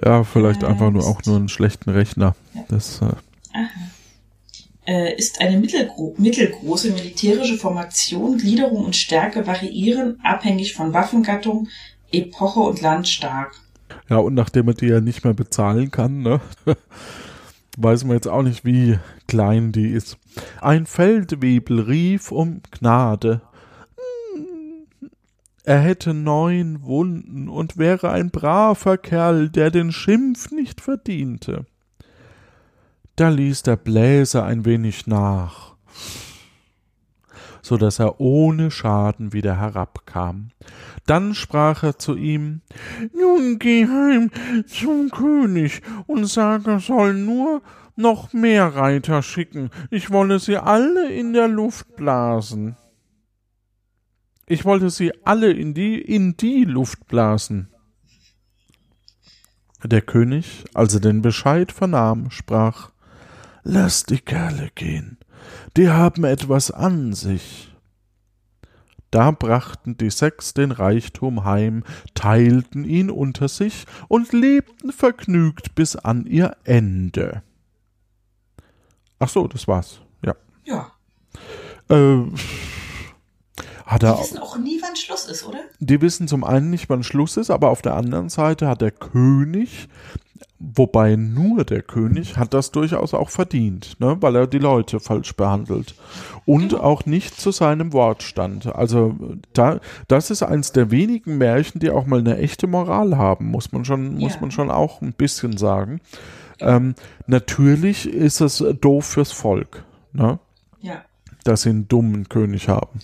Ja, 0.03 0.25
vielleicht 0.25 0.63
Ja, 0.63 0.67
einfach 0.69 0.91
nur 0.91 1.05
auch 1.05 1.21
nur 1.25 1.37
einen 1.37 1.47
schlechten 1.47 1.91
Rechner. 1.91 2.35
Ja. 2.53 2.65
Das, 2.67 2.99
äh, 3.01 3.13
äh, 4.85 5.15
ist 5.15 5.39
eine 5.39 5.57
mittelgro 5.57 6.13
mittelgroße 6.17 6.91
militärische 6.91 7.57
Formation. 7.57 8.37
Gliederung 8.37 8.83
und 8.83 8.95
Stärke 8.95 9.47
variieren 9.47 10.19
abhängig 10.23 10.73
von 10.73 10.93
Waffengattung, 10.93 11.69
Epoche 12.11 12.59
und 12.59 12.81
Land 12.81 13.07
stark. 13.07 13.53
ja, 14.09 14.17
und 14.17 14.33
nachdem 14.33 14.67
er 14.67 14.73
die 14.73 14.87
ja 14.87 14.99
nicht 14.99 15.23
mehr 15.23 15.33
bezahlen 15.33 15.91
kann, 15.91 16.21
ne, 16.21 16.41
weiß 17.77 18.03
man 18.03 18.15
jetzt 18.15 18.27
auch 18.27 18.43
nicht, 18.43 18.65
wie 18.65 18.99
klein 19.27 19.71
die 19.71 19.89
ist. 19.89 20.17
Ein 20.61 20.85
Feldwebel 20.85 21.79
rief 21.79 22.31
um 22.31 22.61
Gnade. 22.71 23.41
Er 25.63 25.79
hätte 25.79 26.13
neun 26.13 26.83
Wunden 26.83 27.47
und 27.47 27.77
wäre 27.77 28.11
ein 28.11 28.31
braver 28.31 28.97
Kerl, 28.97 29.49
der 29.49 29.69
den 29.69 29.91
Schimpf 29.91 30.51
nicht 30.51 30.81
verdiente. 30.81 31.65
Da 33.15 33.29
ließ 33.29 33.63
der 33.63 33.75
Bläser 33.75 34.43
ein 34.45 34.65
wenig 34.65 35.05
nach, 35.05 35.75
so 37.61 37.77
dass 37.77 37.99
er 37.99 38.19
ohne 38.19 38.71
Schaden 38.71 39.33
wieder 39.33 39.59
herabkam. 39.59 40.49
Dann 41.05 41.33
sprach 41.33 41.83
er 41.83 41.97
zu 41.97 42.15
ihm 42.15 42.61
Nun 43.13 43.59
geh 43.59 43.87
heim 43.87 44.29
zum 44.67 45.09
König 45.09 45.81
und 46.07 46.25
sag, 46.25 46.67
er 46.67 46.79
soll 46.79 47.13
nur 47.13 47.61
noch 47.95 48.33
mehr 48.33 48.75
Reiter 48.75 49.21
schicken. 49.21 49.69
Ich 49.89 50.11
wolle 50.11 50.39
sie 50.39 50.57
alle 50.57 51.11
in 51.11 51.33
der 51.33 51.47
Luft 51.47 51.95
blasen. 51.95 52.77
Ich 54.47 54.65
wollte 54.65 54.89
sie 54.89 55.13
alle 55.25 55.51
in 55.51 55.73
die, 55.73 55.99
in 55.99 56.35
die 56.35 56.65
Luft 56.65 57.07
blasen. 57.07 57.69
Der 59.83 60.01
König, 60.01 60.65
als 60.73 60.93
er 60.93 60.99
den 60.99 61.21
Bescheid 61.21 61.71
vernahm, 61.71 62.29
sprach 62.31 62.91
Lass 63.63 64.03
die 64.03 64.19
Kerle 64.19 64.69
gehen, 64.75 65.17
die 65.77 65.89
haben 65.89 66.23
etwas 66.23 66.71
an 66.71 67.13
sich. 67.13 67.70
Da 69.11 69.31
brachten 69.31 69.97
die 69.97 70.09
sechs 70.09 70.53
den 70.53 70.71
Reichtum 70.71 71.43
heim, 71.43 71.83
teilten 72.15 72.85
ihn 72.85 73.09
unter 73.09 73.49
sich 73.49 73.85
und 74.07 74.31
lebten 74.31 74.91
vergnügt 74.93 75.75
bis 75.75 75.95
an 75.97 76.25
ihr 76.25 76.55
Ende. 76.63 77.43
Ach 79.19 79.29
so, 79.29 79.47
das 79.47 79.67
war's. 79.67 79.99
Ja. 80.25 80.35
Ja. 80.63 80.91
Äh, 81.89 82.25
hat 83.85 84.01
Die 84.01 84.05
er, 84.05 84.17
wissen 84.19 84.37
auch 84.37 84.57
nie, 84.57 84.79
wann 84.81 84.95
Schluss 84.95 85.25
ist, 85.25 85.45
oder? 85.45 85.59
die 85.79 86.01
wissen 86.01 86.29
zum 86.29 86.45
einen 86.45 86.69
nicht, 86.69 86.89
wann 86.89 87.03
Schluss 87.03 87.35
ist, 87.35 87.51
aber 87.51 87.69
auf 87.69 87.81
der 87.81 87.95
anderen 87.95 88.29
Seite 88.29 88.67
hat 88.67 88.81
der 88.81 88.91
König, 88.91 89.89
wobei 90.75 91.15
nur 91.15 91.63
der 91.65 91.81
König, 91.81 92.37
hat 92.37 92.53
das 92.53 92.71
durchaus 92.71 93.13
auch 93.13 93.29
verdient, 93.29 93.99
ne, 93.99 94.17
weil 94.21 94.35
er 94.35 94.47
die 94.47 94.59
Leute 94.59 94.99
falsch 94.99 95.35
behandelt 95.35 95.95
und 96.45 96.75
auch 96.75 97.05
nicht 97.05 97.39
zu 97.39 97.51
seinem 97.51 97.93
Wort 97.93 98.21
stand. 98.23 98.67
Also 98.67 99.17
da, 99.53 99.79
das 100.07 100.29
ist 100.29 100.43
eins 100.43 100.71
der 100.71 100.91
wenigen 100.91 101.37
Märchen, 101.37 101.79
die 101.79 101.89
auch 101.89 102.05
mal 102.05 102.19
eine 102.19 102.37
echte 102.37 102.67
Moral 102.67 103.17
haben, 103.17 103.47
muss 103.49 103.71
man 103.71 103.85
schon, 103.85 104.15
muss 104.15 104.35
Ja. 104.35 104.41
man 104.41 104.51
schon 104.51 104.69
auch 104.69 105.01
ein 105.01 105.13
bisschen 105.13 105.57
sagen. 105.57 105.99
Ähm, 106.59 106.93
natürlich 107.25 108.07
ist 108.07 108.39
es 108.41 108.63
doof 108.81 109.05
fürs 109.05 109.31
Volk, 109.31 109.83
ne, 110.13 110.37
Ja. 110.81 111.01
dass 111.43 111.63
sie 111.63 111.69
einen 111.69 111.87
dummen 111.87 112.29
König 112.29 112.67
haben. 112.69 112.99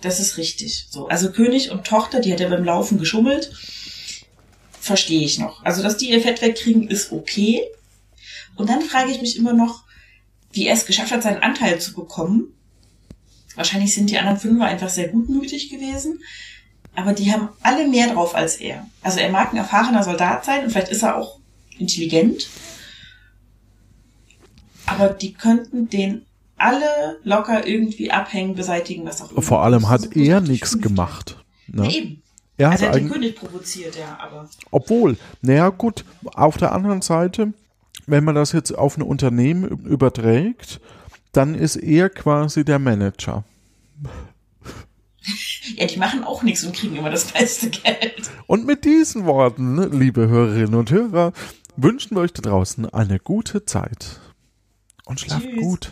Das 0.00 0.20
ist 0.20 0.36
richtig. 0.36 0.86
So, 0.90 1.08
also 1.08 1.32
König 1.32 1.70
und 1.70 1.84
Tochter, 1.86 2.20
die 2.20 2.32
hat 2.32 2.38
ja 2.40 2.48
beim 2.50 2.62
Laufen 2.64 2.98
geschummelt. 2.98 3.50
Verstehe 4.84 5.24
ich 5.24 5.38
noch. 5.38 5.64
Also, 5.64 5.82
dass 5.82 5.96
die 5.96 6.10
ihr 6.10 6.20
Fett 6.20 6.42
wegkriegen, 6.42 6.88
ist 6.88 7.10
okay. 7.10 7.62
Und 8.54 8.68
dann 8.68 8.82
frage 8.82 9.10
ich 9.10 9.22
mich 9.22 9.38
immer 9.38 9.54
noch, 9.54 9.84
wie 10.52 10.66
er 10.66 10.74
es 10.74 10.84
geschafft 10.84 11.10
hat, 11.10 11.22
seinen 11.22 11.42
Anteil 11.42 11.80
zu 11.80 11.94
bekommen. 11.94 12.48
Wahrscheinlich 13.56 13.94
sind 13.94 14.10
die 14.10 14.18
anderen 14.18 14.36
Fünfer 14.38 14.66
einfach 14.66 14.90
sehr 14.90 15.08
gutmütig 15.08 15.70
gewesen. 15.70 16.20
Aber 16.94 17.14
die 17.14 17.32
haben 17.32 17.48
alle 17.62 17.88
mehr 17.88 18.12
drauf 18.12 18.34
als 18.34 18.56
er. 18.56 18.86
Also 19.00 19.20
er 19.20 19.30
mag 19.30 19.54
ein 19.54 19.56
erfahrener 19.56 20.02
Soldat 20.04 20.44
sein 20.44 20.64
und 20.64 20.70
vielleicht 20.70 20.90
ist 20.92 21.02
er 21.02 21.16
auch 21.16 21.38
intelligent. 21.78 22.50
Aber 24.84 25.08
die 25.08 25.32
könnten 25.32 25.88
den 25.88 26.26
alle 26.58 27.18
locker 27.24 27.66
irgendwie 27.66 28.10
abhängen, 28.10 28.54
beseitigen, 28.54 29.06
was 29.06 29.22
auch 29.22 29.30
immer. 29.30 29.40
Vor 29.40 29.62
allem 29.62 29.88
hat 29.88 30.14
er 30.14 30.42
nichts 30.42 30.78
gemacht. 30.78 31.38
Ja, 31.68 31.84
Ne? 31.84 31.90
eben. 31.94 32.22
Er 32.56 32.68
hat 32.68 32.74
Also 32.74 32.84
er 32.84 32.92
hat 32.92 32.96
den 33.00 33.10
König 33.10 33.36
provoziert, 33.36 33.96
ja, 33.96 34.18
aber. 34.20 34.48
obwohl, 34.70 35.16
naja 35.42 35.70
gut, 35.70 36.04
auf 36.34 36.56
der 36.56 36.72
anderen 36.72 37.02
Seite, 37.02 37.52
wenn 38.06 38.22
man 38.24 38.34
das 38.34 38.52
jetzt 38.52 38.72
auf 38.72 38.96
ein 38.96 39.02
Unternehmen 39.02 39.64
überträgt, 39.84 40.80
dann 41.32 41.54
ist 41.54 41.76
er 41.76 42.10
quasi 42.10 42.64
der 42.64 42.78
Manager. 42.78 43.44
Ja, 45.76 45.86
die 45.86 45.96
machen 45.96 46.22
auch 46.22 46.42
nichts 46.42 46.64
und 46.64 46.76
kriegen 46.76 46.96
immer 46.96 47.08
das 47.08 47.32
meiste 47.32 47.70
Geld. 47.70 48.30
Und 48.46 48.66
mit 48.66 48.84
diesen 48.84 49.24
Worten, 49.24 49.74
ne, 49.74 49.86
liebe 49.86 50.28
Hörerinnen 50.28 50.74
und 50.74 50.90
Hörer, 50.90 51.32
wünschen 51.76 52.14
wir 52.14 52.20
euch 52.20 52.34
da 52.34 52.42
draußen 52.42 52.92
eine 52.92 53.18
gute 53.18 53.64
Zeit. 53.64 54.20
Und 55.06 55.20
schlaft 55.20 55.46
Tschüss. 55.46 55.62
gut. 55.62 55.90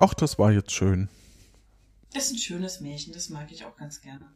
Ach, 0.00 0.14
das 0.14 0.38
war 0.38 0.52
jetzt 0.52 0.72
schön. 0.72 1.08
Das 2.12 2.26
ist 2.26 2.32
ein 2.32 2.38
schönes 2.38 2.80
Märchen, 2.80 3.12
das 3.12 3.28
mag 3.28 3.50
ich 3.50 3.64
auch 3.64 3.76
ganz 3.76 4.00
gerne. 4.00 4.26